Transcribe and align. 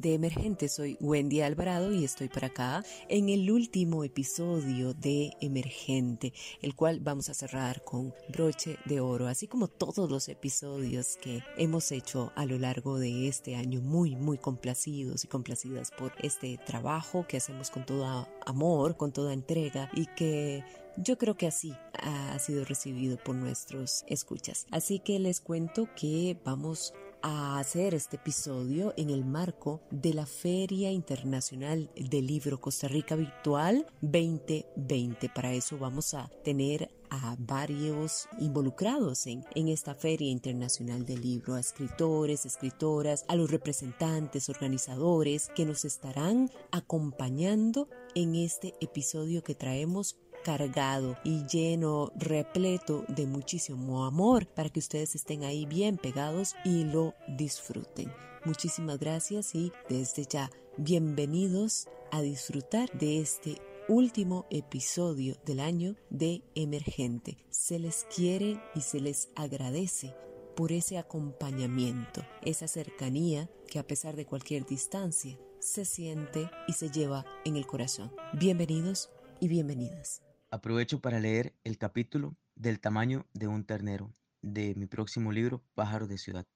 de 0.00 0.14
Emergente, 0.14 0.68
soy 0.68 0.96
Wendy 1.00 1.40
Alvarado 1.40 1.92
y 1.92 2.04
estoy 2.04 2.28
por 2.28 2.44
acá 2.44 2.84
en 3.08 3.28
el 3.28 3.50
último 3.50 4.04
episodio 4.04 4.94
de 4.94 5.32
Emergente, 5.40 6.32
el 6.62 6.76
cual 6.76 7.00
vamos 7.00 7.28
a 7.28 7.34
cerrar 7.34 7.82
con 7.82 8.14
broche 8.28 8.78
de 8.84 9.00
oro, 9.00 9.26
así 9.26 9.48
como 9.48 9.66
todos 9.66 10.10
los 10.10 10.28
episodios 10.28 11.16
que 11.20 11.42
hemos 11.56 11.90
hecho 11.90 12.32
a 12.36 12.46
lo 12.46 12.58
largo 12.58 12.98
de 12.98 13.28
este 13.28 13.56
año, 13.56 13.80
muy, 13.80 14.14
muy 14.14 14.38
complacidos 14.38 15.24
y 15.24 15.28
complacidas 15.28 15.90
por 15.90 16.12
este 16.22 16.58
trabajo 16.58 17.26
que 17.28 17.38
hacemos 17.38 17.70
con 17.70 17.84
todo 17.84 18.28
amor, 18.46 18.96
con 18.96 19.12
toda 19.12 19.32
entrega 19.32 19.90
y 19.94 20.06
que 20.06 20.64
yo 20.96 21.18
creo 21.18 21.36
que 21.36 21.46
así 21.46 21.74
ha 21.94 22.38
sido 22.38 22.64
recibido 22.64 23.16
por 23.18 23.34
nuestros 23.34 24.04
escuchas. 24.08 24.66
Así 24.70 24.98
que 24.98 25.18
les 25.18 25.40
cuento 25.40 25.88
que 25.94 26.36
vamos 26.44 26.92
a 27.22 27.58
hacer 27.58 27.94
este 27.94 28.16
episodio 28.16 28.94
en 28.96 29.10
el 29.10 29.24
marco 29.24 29.80
de 29.90 30.14
la 30.14 30.26
Feria 30.26 30.90
Internacional 30.90 31.90
del 31.96 32.26
Libro 32.26 32.60
Costa 32.60 32.88
Rica 32.88 33.16
Virtual 33.16 33.86
2020. 34.00 35.28
Para 35.30 35.52
eso 35.52 35.78
vamos 35.78 36.14
a 36.14 36.30
tener 36.44 36.90
a 37.10 37.36
varios 37.38 38.28
involucrados 38.38 39.26
en, 39.26 39.44
en 39.54 39.68
esta 39.68 39.94
Feria 39.94 40.30
Internacional 40.30 41.06
del 41.06 41.22
Libro, 41.22 41.54
a 41.54 41.60
escritores, 41.60 42.46
escritoras, 42.46 43.24
a 43.28 43.36
los 43.36 43.50
representantes, 43.50 44.48
organizadores 44.48 45.48
que 45.54 45.64
nos 45.64 45.84
estarán 45.84 46.50
acompañando 46.70 47.88
en 48.14 48.34
este 48.34 48.74
episodio 48.80 49.42
que 49.42 49.54
traemos 49.54 50.16
cargado 50.48 51.18
y 51.24 51.44
lleno, 51.44 52.10
repleto 52.16 53.04
de 53.08 53.26
muchísimo 53.26 54.06
amor 54.06 54.46
para 54.46 54.70
que 54.70 54.78
ustedes 54.78 55.14
estén 55.14 55.44
ahí 55.44 55.66
bien 55.66 55.98
pegados 55.98 56.54
y 56.64 56.84
lo 56.84 57.12
disfruten. 57.36 58.10
Muchísimas 58.46 58.98
gracias 58.98 59.54
y 59.54 59.72
desde 59.90 60.24
ya 60.24 60.50
bienvenidos 60.78 61.86
a 62.10 62.22
disfrutar 62.22 62.90
de 62.98 63.20
este 63.20 63.60
último 63.88 64.46
episodio 64.48 65.36
del 65.44 65.60
año 65.60 65.96
de 66.08 66.40
Emergente. 66.54 67.36
Se 67.50 67.78
les 67.78 68.06
quiere 68.16 68.58
y 68.74 68.80
se 68.80 69.00
les 69.00 69.28
agradece 69.36 70.14
por 70.56 70.72
ese 70.72 70.96
acompañamiento, 70.96 72.22
esa 72.40 72.68
cercanía 72.68 73.50
que 73.70 73.78
a 73.78 73.86
pesar 73.86 74.16
de 74.16 74.24
cualquier 74.24 74.64
distancia 74.64 75.38
se 75.58 75.84
siente 75.84 76.48
y 76.66 76.72
se 76.72 76.88
lleva 76.88 77.26
en 77.44 77.56
el 77.56 77.66
corazón. 77.66 78.10
Bienvenidos 78.32 79.10
y 79.40 79.48
bienvenidas. 79.48 80.22
Aprovecho 80.50 81.02
para 81.02 81.20
leer 81.20 81.54
el 81.62 81.76
capítulo 81.76 82.34
del 82.54 82.80
tamaño 82.80 83.26
de 83.34 83.48
un 83.48 83.64
ternero 83.64 84.14
de 84.40 84.74
mi 84.76 84.86
próximo 84.86 85.30
libro 85.30 85.62
Pájaro 85.74 86.06
de 86.06 86.16
Ciudad. 86.16 86.46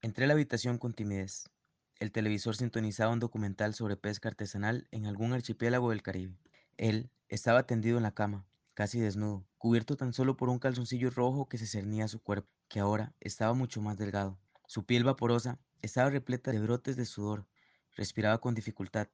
Entré 0.00 0.24
a 0.24 0.28
la 0.28 0.32
habitación 0.32 0.78
con 0.78 0.94
timidez. 0.94 1.50
El 2.00 2.12
televisor 2.12 2.56
sintonizaba 2.56 3.12
un 3.12 3.20
documental 3.20 3.74
sobre 3.74 3.98
pesca 3.98 4.30
artesanal 4.30 4.88
en 4.90 5.04
algún 5.04 5.34
archipiélago 5.34 5.90
del 5.90 6.02
Caribe. 6.02 6.38
Él 6.78 7.10
estaba 7.28 7.66
tendido 7.66 7.98
en 7.98 8.04
la 8.04 8.14
cama, 8.14 8.46
casi 8.72 9.00
desnudo, 9.00 9.46
cubierto 9.58 9.98
tan 9.98 10.14
solo 10.14 10.38
por 10.38 10.48
un 10.48 10.58
calzoncillo 10.58 11.10
rojo 11.10 11.46
que 11.46 11.58
se 11.58 11.66
cernía 11.66 12.06
a 12.06 12.08
su 12.08 12.20
cuerpo, 12.20 12.48
que 12.68 12.80
ahora 12.80 13.12
estaba 13.20 13.52
mucho 13.52 13.82
más 13.82 13.98
delgado. 13.98 14.38
Su 14.66 14.86
piel 14.86 15.04
vaporosa 15.04 15.58
estaba 15.82 16.08
repleta 16.08 16.52
de 16.52 16.60
brotes 16.60 16.96
de 16.96 17.04
sudor. 17.04 17.46
Respiraba 17.96 18.38
con 18.38 18.54
dificultad. 18.54 19.08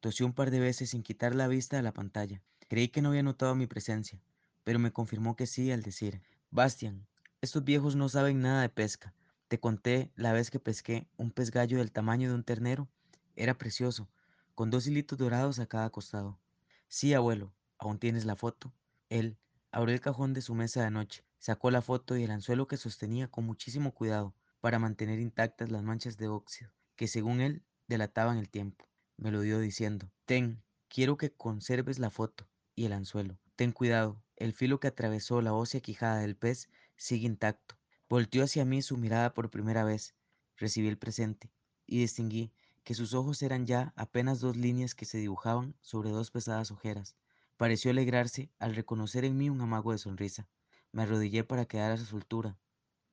Tosió 0.00 0.24
un 0.24 0.32
par 0.32 0.50
de 0.50 0.60
veces 0.60 0.88
sin 0.88 1.02
quitar 1.02 1.34
la 1.34 1.46
vista 1.46 1.76
de 1.76 1.82
la 1.82 1.92
pantalla. 1.92 2.42
Creí 2.68 2.88
que 2.88 3.00
no 3.00 3.10
había 3.10 3.22
notado 3.22 3.54
mi 3.54 3.68
presencia, 3.68 4.20
pero 4.64 4.80
me 4.80 4.92
confirmó 4.92 5.36
que 5.36 5.46
sí 5.46 5.70
al 5.70 5.82
decir, 5.82 6.20
Bastian, 6.50 7.06
estos 7.40 7.62
viejos 7.62 7.94
no 7.94 8.08
saben 8.08 8.40
nada 8.40 8.62
de 8.62 8.68
pesca. 8.68 9.14
Te 9.46 9.60
conté 9.60 10.10
la 10.16 10.32
vez 10.32 10.50
que 10.50 10.58
pesqué 10.58 11.06
un 11.16 11.30
pez 11.30 11.52
gallo 11.52 11.78
del 11.78 11.92
tamaño 11.92 12.28
de 12.28 12.34
un 12.34 12.42
ternero. 12.42 12.88
Era 13.36 13.56
precioso, 13.56 14.08
con 14.56 14.70
dos 14.70 14.88
hilitos 14.88 15.16
dorados 15.16 15.60
a 15.60 15.66
cada 15.66 15.90
costado. 15.90 16.40
Sí, 16.88 17.14
abuelo, 17.14 17.54
aún 17.78 18.00
tienes 18.00 18.24
la 18.24 18.34
foto. 18.34 18.72
Él 19.10 19.38
abrió 19.70 19.94
el 19.94 20.00
cajón 20.00 20.32
de 20.32 20.42
su 20.42 20.56
mesa 20.56 20.82
de 20.82 20.90
noche, 20.90 21.24
sacó 21.38 21.70
la 21.70 21.82
foto 21.82 22.16
y 22.16 22.24
el 22.24 22.32
anzuelo 22.32 22.66
que 22.66 22.78
sostenía 22.78 23.28
con 23.28 23.44
muchísimo 23.44 23.94
cuidado 23.94 24.34
para 24.60 24.80
mantener 24.80 25.20
intactas 25.20 25.70
las 25.70 25.84
manchas 25.84 26.16
de 26.16 26.26
óxido, 26.26 26.72
que 26.96 27.06
según 27.06 27.40
él 27.40 27.62
delataban 27.86 28.38
el 28.38 28.48
tiempo. 28.48 28.88
Me 29.16 29.30
lo 29.30 29.40
dio 29.40 29.60
diciendo, 29.60 30.10
ten, 30.24 30.64
quiero 30.88 31.16
que 31.16 31.30
conserves 31.30 32.00
la 32.00 32.10
foto 32.10 32.48
y 32.76 32.84
el 32.84 32.92
anzuelo. 32.92 33.38
Ten 33.56 33.72
cuidado, 33.72 34.22
el 34.36 34.52
filo 34.52 34.78
que 34.78 34.86
atravesó 34.86 35.40
la 35.40 35.54
ósea 35.54 35.80
quijada 35.80 36.18
del 36.18 36.36
pez 36.36 36.68
sigue 36.96 37.26
intacto. 37.26 37.76
Volteó 38.08 38.44
hacia 38.44 38.64
mí 38.64 38.82
su 38.82 38.96
mirada 38.98 39.34
por 39.34 39.50
primera 39.50 39.82
vez. 39.82 40.14
Recibí 40.56 40.86
el 40.86 40.98
presente 40.98 41.50
y 41.86 41.98
distinguí 41.98 42.52
que 42.84 42.94
sus 42.94 43.14
ojos 43.14 43.42
eran 43.42 43.66
ya 43.66 43.92
apenas 43.96 44.40
dos 44.40 44.56
líneas 44.56 44.94
que 44.94 45.06
se 45.06 45.18
dibujaban 45.18 45.74
sobre 45.80 46.10
dos 46.10 46.30
pesadas 46.30 46.70
ojeras. 46.70 47.16
Pareció 47.56 47.90
alegrarse 47.90 48.50
al 48.58 48.76
reconocer 48.76 49.24
en 49.24 49.36
mí 49.36 49.50
un 49.50 49.60
amago 49.60 49.92
de 49.92 49.98
sonrisa. 49.98 50.46
Me 50.92 51.02
arrodillé 51.02 51.42
para 51.42 51.64
quedar 51.64 51.92
a 51.92 51.96
su 51.96 52.16
altura 52.16 52.58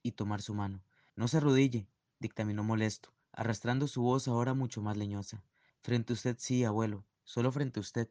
y 0.03 0.11
tomar 0.11 0.41
su 0.41 0.53
mano. 0.53 0.83
No 1.15 1.27
se 1.27 1.37
arrodille, 1.37 1.87
dictaminó 2.19 2.63
molesto, 2.63 3.13
arrastrando 3.31 3.87
su 3.87 4.01
voz 4.01 4.27
ahora 4.27 4.53
mucho 4.53 4.81
más 4.81 4.97
leñosa. 4.97 5.41
Frente 5.81 6.13
a 6.13 6.15
usted 6.15 6.35
sí, 6.37 6.65
abuelo, 6.65 7.05
solo 7.23 7.51
frente 7.51 7.79
a 7.79 7.81
usted. 7.81 8.09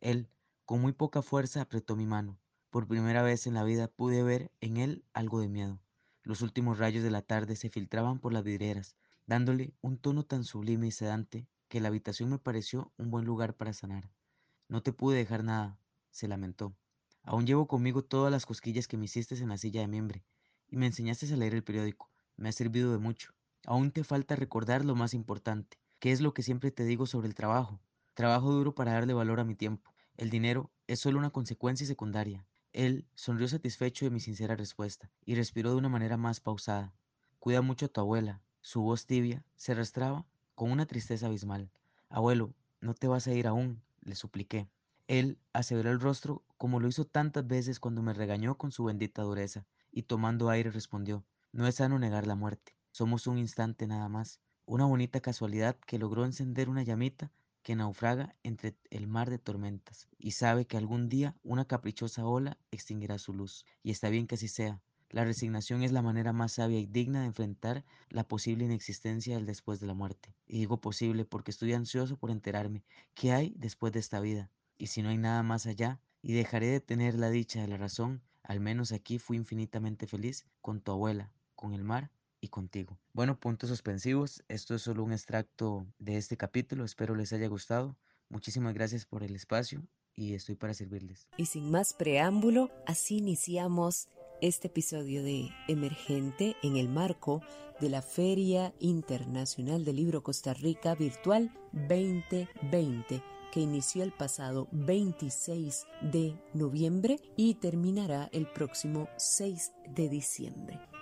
Él 0.00 0.28
con 0.64 0.80
muy 0.80 0.92
poca 0.92 1.22
fuerza 1.22 1.60
apretó 1.60 1.96
mi 1.96 2.06
mano. 2.06 2.38
Por 2.70 2.88
primera 2.88 3.22
vez 3.22 3.46
en 3.46 3.54
la 3.54 3.64
vida 3.64 3.88
pude 3.88 4.22
ver 4.22 4.50
en 4.60 4.78
él 4.78 5.04
algo 5.12 5.40
de 5.40 5.48
miedo. 5.48 5.80
Los 6.22 6.40
últimos 6.40 6.78
rayos 6.78 7.04
de 7.04 7.10
la 7.10 7.22
tarde 7.22 7.54
se 7.54 7.68
filtraban 7.68 8.18
por 8.18 8.32
las 8.32 8.44
vidrieras, 8.44 8.96
dándole 9.26 9.74
un 9.82 9.98
tono 9.98 10.24
tan 10.24 10.42
sublime 10.42 10.86
y 10.86 10.90
sedante 10.90 11.46
que 11.68 11.80
la 11.80 11.88
habitación 11.88 12.30
me 12.30 12.38
pareció 12.38 12.92
un 12.96 13.10
buen 13.10 13.26
lugar 13.26 13.56
para 13.56 13.72
sanar. 13.72 14.10
No 14.68 14.82
te 14.82 14.92
pude 14.92 15.18
dejar 15.18 15.44
nada, 15.44 15.78
se 16.10 16.28
lamentó. 16.28 16.74
Aún 17.22 17.46
llevo 17.46 17.66
conmigo 17.66 18.02
todas 18.02 18.32
las 18.32 18.46
cosquillas 18.46 18.88
que 18.88 18.96
me 18.96 19.04
hiciste 19.04 19.34
en 19.34 19.50
la 19.50 19.58
silla 19.58 19.82
de 19.82 19.88
miembre, 19.88 20.24
y 20.68 20.76
me 20.76 20.86
enseñaste 20.86 21.32
a 21.32 21.36
leer 21.36 21.54
el 21.54 21.64
periódico. 21.64 22.10
Me 22.36 22.48
ha 22.48 22.52
servido 22.52 22.90
de 22.92 22.98
mucho. 22.98 23.34
Aún 23.66 23.92
te 23.92 24.04
falta 24.04 24.36
recordar 24.36 24.84
lo 24.84 24.94
más 24.94 25.14
importante, 25.14 25.78
que 25.98 26.12
es 26.12 26.20
lo 26.20 26.34
que 26.34 26.42
siempre 26.42 26.70
te 26.70 26.84
digo 26.84 27.06
sobre 27.06 27.28
el 27.28 27.34
trabajo. 27.34 27.80
Trabajo 28.14 28.50
duro 28.50 28.74
para 28.74 28.92
darle 28.92 29.14
valor 29.14 29.40
a 29.40 29.44
mi 29.44 29.54
tiempo. 29.54 29.93
El 30.16 30.30
dinero 30.30 30.70
es 30.86 31.00
solo 31.00 31.18
una 31.18 31.30
consecuencia 31.30 31.86
secundaria. 31.86 32.46
Él 32.72 33.04
sonrió 33.14 33.48
satisfecho 33.48 34.04
de 34.04 34.10
mi 34.10 34.20
sincera 34.20 34.54
respuesta 34.54 35.10
y 35.24 35.34
respiró 35.34 35.70
de 35.70 35.76
una 35.76 35.88
manera 35.88 36.16
más 36.16 36.40
pausada. 36.40 36.92
Cuida 37.40 37.62
mucho 37.62 37.86
a 37.86 37.88
tu 37.88 38.00
abuela. 38.00 38.40
Su 38.60 38.82
voz 38.82 39.06
tibia 39.06 39.44
se 39.56 39.72
arrastraba 39.72 40.24
con 40.54 40.70
una 40.70 40.86
tristeza 40.86 41.26
abismal. 41.26 41.70
Abuelo, 42.08 42.54
no 42.80 42.94
te 42.94 43.08
vas 43.08 43.26
a 43.26 43.32
ir 43.32 43.46
aún, 43.48 43.82
le 44.02 44.14
supliqué. 44.14 44.68
Él 45.08 45.38
aseveró 45.52 45.90
el 45.90 46.00
rostro 46.00 46.44
como 46.58 46.80
lo 46.80 46.88
hizo 46.88 47.04
tantas 47.04 47.46
veces 47.46 47.80
cuando 47.80 48.00
me 48.00 48.14
regañó 48.14 48.56
con 48.56 48.72
su 48.72 48.84
bendita 48.84 49.22
dureza, 49.22 49.66
y 49.90 50.04
tomando 50.04 50.48
aire 50.48 50.70
respondió, 50.70 51.24
no 51.52 51.66
es 51.66 51.74
sano 51.76 51.98
negar 51.98 52.26
la 52.26 52.36
muerte, 52.36 52.74
somos 52.90 53.26
un 53.26 53.38
instante 53.38 53.86
nada 53.86 54.08
más, 54.08 54.40
una 54.64 54.86
bonita 54.86 55.20
casualidad 55.20 55.76
que 55.86 55.98
logró 55.98 56.24
encender 56.24 56.70
una 56.70 56.82
llamita 56.82 57.30
que 57.64 57.74
naufraga 57.74 58.36
entre 58.44 58.76
el 58.90 59.08
mar 59.08 59.30
de 59.30 59.38
tormentas 59.38 60.06
y 60.18 60.32
sabe 60.32 60.66
que 60.66 60.76
algún 60.76 61.08
día 61.08 61.34
una 61.42 61.64
caprichosa 61.64 62.24
ola 62.26 62.58
extinguirá 62.70 63.18
su 63.18 63.32
luz. 63.32 63.64
Y 63.82 63.90
está 63.90 64.10
bien 64.10 64.28
que 64.28 64.36
así 64.36 64.48
sea. 64.48 64.80
La 65.08 65.24
resignación 65.24 65.82
es 65.82 65.90
la 65.90 66.02
manera 66.02 66.32
más 66.32 66.52
sabia 66.52 66.78
y 66.78 66.86
digna 66.86 67.20
de 67.20 67.26
enfrentar 67.26 67.84
la 68.10 68.28
posible 68.28 68.66
inexistencia 68.66 69.36
del 69.36 69.46
después 69.46 69.80
de 69.80 69.86
la 69.86 69.94
muerte. 69.94 70.34
Y 70.46 70.58
digo 70.58 70.80
posible 70.80 71.24
porque 71.24 71.50
estoy 71.50 71.72
ansioso 71.72 72.16
por 72.18 72.30
enterarme 72.30 72.84
qué 73.14 73.32
hay 73.32 73.54
después 73.56 73.92
de 73.92 74.00
esta 74.00 74.20
vida. 74.20 74.50
Y 74.76 74.88
si 74.88 75.02
no 75.02 75.08
hay 75.08 75.18
nada 75.18 75.42
más 75.42 75.66
allá, 75.66 76.00
y 76.20 76.32
dejaré 76.32 76.66
de 76.68 76.80
tener 76.80 77.14
la 77.14 77.30
dicha 77.30 77.60
de 77.60 77.68
la 77.68 77.76
razón, 77.76 78.22
al 78.42 78.60
menos 78.60 78.92
aquí 78.92 79.18
fui 79.18 79.36
infinitamente 79.36 80.06
feliz 80.06 80.46
con 80.60 80.80
tu 80.80 80.92
abuela, 80.92 81.32
con 81.54 81.74
el 81.74 81.84
mar 81.84 82.10
y 82.44 82.48
contigo. 82.48 82.98
Bueno, 83.12 83.38
puntos 83.38 83.70
suspensivos. 83.70 84.44
Esto 84.48 84.74
es 84.74 84.82
solo 84.82 85.02
un 85.02 85.12
extracto 85.12 85.86
de 85.98 86.16
este 86.16 86.36
capítulo. 86.36 86.84
Espero 86.84 87.14
les 87.14 87.32
haya 87.32 87.48
gustado. 87.48 87.96
Muchísimas 88.28 88.74
gracias 88.74 89.06
por 89.06 89.22
el 89.22 89.34
espacio 89.34 89.82
y 90.14 90.34
estoy 90.34 90.54
para 90.54 90.74
servirles. 90.74 91.26
Y 91.36 91.46
sin 91.46 91.70
más 91.70 91.94
preámbulo, 91.94 92.70
así 92.86 93.18
iniciamos 93.18 94.08
este 94.40 94.68
episodio 94.68 95.22
de 95.22 95.48
Emergente 95.68 96.56
en 96.62 96.76
el 96.76 96.88
marco 96.88 97.42
de 97.80 97.88
la 97.88 98.02
Feria 98.02 98.74
Internacional 98.78 99.84
del 99.84 99.96
Libro 99.96 100.22
Costa 100.22 100.54
Rica 100.54 100.94
Virtual 100.94 101.50
2020 101.72 103.22
que 103.52 103.60
inició 103.60 104.02
el 104.02 104.12
pasado 104.12 104.66
26 104.72 105.86
de 106.02 106.36
noviembre 106.54 107.20
y 107.36 107.54
terminará 107.54 108.28
el 108.32 108.48
próximo 108.48 109.08
6 109.16 109.72
de 109.94 110.08
diciembre. 110.08 110.93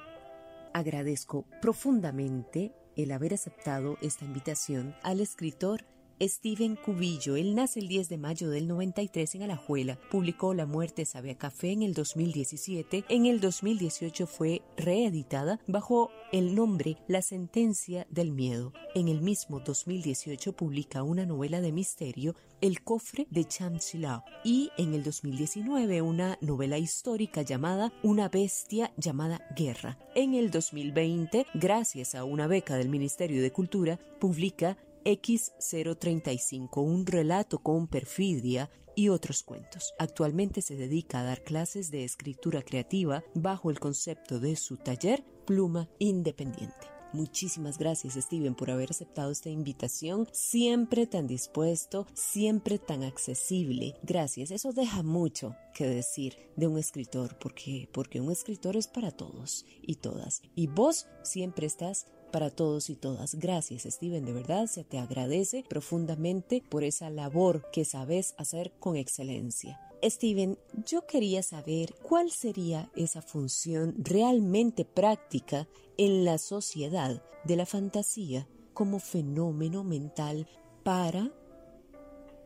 Agradezco 0.75 1.45
profundamente 1.61 2.73
el 2.97 3.13
haber 3.13 3.35
aceptado 3.35 3.97
esta 4.03 4.25
invitación 4.25 4.95
al 5.03 5.21
escritor 5.21 5.85
Steven 6.29 6.77
Cubillo. 6.77 7.37
Él 7.37 7.55
nace 7.55 7.81
el 7.81 7.89
10 7.89 8.09
de 8.09 8.19
mayo 8.19 8.51
del 8.51 8.69
93 8.69 9.35
en 9.35 9.43
Alajuela. 9.43 9.99
Publicó 10.11 10.55
La 10.55 10.67
muerte 10.67 11.05
sabe 11.05 11.33
a 11.33 11.39
café 11.39 11.73
en 11.73 11.83
el 11.83 11.95
2017. 11.95 13.05
En 13.09 13.27
el 13.27 13.41
2018 13.41 14.27
fue 14.27 14.63
reeditada 14.77 15.61
bajo 15.67 16.11
el 16.33 16.55
nombre 16.55 16.97
La 17.09 17.23
sentencia 17.23 18.07
del 18.11 18.33
miedo. 18.33 18.73
En 18.95 19.09
el 19.09 19.21
mismo 19.21 19.61
2018 19.61 20.53
publica 20.53 21.03
una 21.03 21.27
novela 21.27 21.61
de 21.61 21.73
misterio 21.73 22.35
El 22.61 22.83
cofre 22.83 23.27
de 23.31 23.45
Cham 23.45 23.79
Chilao 23.79 24.23
y 24.45 24.71
en 24.77 24.95
el 24.95 25.03
2019 25.03 26.03
una 26.03 26.39
novela 26.41 26.79
histórica 26.79 27.43
llamada 27.43 27.93
Una 28.03 28.29
bestia 28.29 28.93
llamada 28.97 29.41
Guerra. 29.57 29.99
En 30.15 30.35
el 30.35 30.51
2020, 30.51 31.47
gracias 31.55 32.15
a 32.15 32.25
una 32.25 32.47
beca 32.47 32.77
del 32.77 32.89
Ministerio 32.89 33.43
de 33.43 33.53
Cultura, 33.53 33.99
publica 34.21 34.77
X035, 35.05 36.83
un 36.83 37.07
relato 37.07 37.59
con 37.59 37.89
perfidia 37.89 38.71
y 38.95 39.09
otros 39.09 39.43
cuentos. 39.43 39.95
Actualmente 39.99 40.63
se 40.63 40.77
dedica 40.77 41.21
a 41.21 41.25
dar 41.25 41.43
clases 41.43 41.91
de 41.91 42.05
escritura 42.05 42.63
creativa 42.63 43.25
bajo 43.35 43.71
el 43.71 43.81
concepto 43.81 44.41
de 44.41 44.57
su 44.57 44.77
taller 44.77 45.25
Pluma 45.47 45.89
Independiente. 45.99 46.93
Muchísimas 47.13 47.77
gracias 47.77 48.15
Steven 48.15 48.55
por 48.55 48.71
haber 48.71 48.91
aceptado 48.91 49.31
esta 49.31 49.51
invitación, 49.51 50.27
siempre 50.33 51.07
tan 51.07 51.27
dispuesto, 51.27 52.07
siempre 52.15 52.79
tan 52.79 53.03
accesible. 53.03 53.97
Gracias, 54.03 54.51
eso 54.51 54.73
deja 54.73 55.03
mucho 55.03 55.55
que 55.75 55.87
decir 55.87 56.37
de 56.57 56.67
un 56.69 56.79
escritor, 56.79 57.39
porque 57.39 57.89
porque 57.93 58.21
un 58.23 58.33
escritor 58.33 58.79
es 58.79 58.89
para 58.89 59.11
todos 59.11 59.67
y 59.83 59.97
todas. 59.97 60.41
Y 60.55 60.69
vos 60.69 61.07
siempre 61.23 61.67
estás 61.67 62.07
para 62.33 62.51
todos 62.51 62.91
y 62.91 62.97
todas. 62.97 63.37
Gracias, 63.37 63.85
Steven, 63.85 64.25
de 64.25 64.33
verdad 64.33 64.67
se 64.67 64.83
te 64.83 64.99
agradece 64.99 65.65
profundamente 65.69 66.63
por 66.69 66.83
esa 66.83 67.11
labor 67.11 67.71
que 67.71 67.85
sabes 67.85 68.35
hacer 68.39 68.73
con 68.81 68.97
excelencia. 68.97 69.79
Steven, 70.03 70.59
yo 70.85 71.07
quería 71.07 71.45
saber 71.45 71.95
cuál 72.03 72.33
sería 72.33 72.91
esa 72.97 73.23
función 73.23 73.95
realmente 73.99 74.85
práctica 74.85 75.69
en 75.97 76.25
la 76.25 76.39
sociedad 76.39 77.23
de 77.45 77.57
la 77.57 77.67
fantasía 77.67 78.49
como 78.75 78.99
fenómeno 78.99 79.85
mental 79.85 80.49
para 80.83 81.31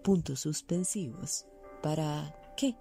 puntos 0.02 0.40
suspensivos. 0.40 1.46
¿Para 1.82 2.34
qué? 2.56 2.76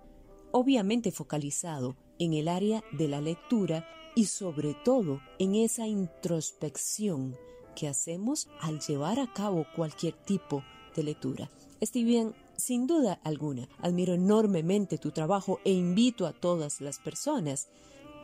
Obviamente 0.52 1.12
focalizado 1.12 1.96
en 2.20 2.34
el 2.34 2.48
área 2.48 2.84
de 2.92 3.08
la 3.08 3.22
lectura 3.22 3.88
y 4.16 4.26
sobre 4.26 4.74
todo 4.74 5.22
en 5.40 5.56
esa 5.56 5.88
introspección 5.88 7.36
que 7.76 7.88
hacemos 7.88 8.48
al 8.62 8.80
llevar 8.80 9.20
a 9.20 9.32
cabo 9.32 9.66
cualquier 9.76 10.14
tipo 10.14 10.64
de 10.96 11.04
lectura. 11.04 11.52
Steven, 11.84 12.34
sin 12.56 12.88
duda 12.88 13.20
alguna, 13.24 13.68
admiro 13.80 14.14
enormemente 14.14 14.98
tu 14.98 15.12
trabajo 15.12 15.60
e 15.66 15.74
invito 15.74 16.26
a 16.26 16.34
todas 16.34 16.80
las 16.80 17.00
personas 17.00 17.68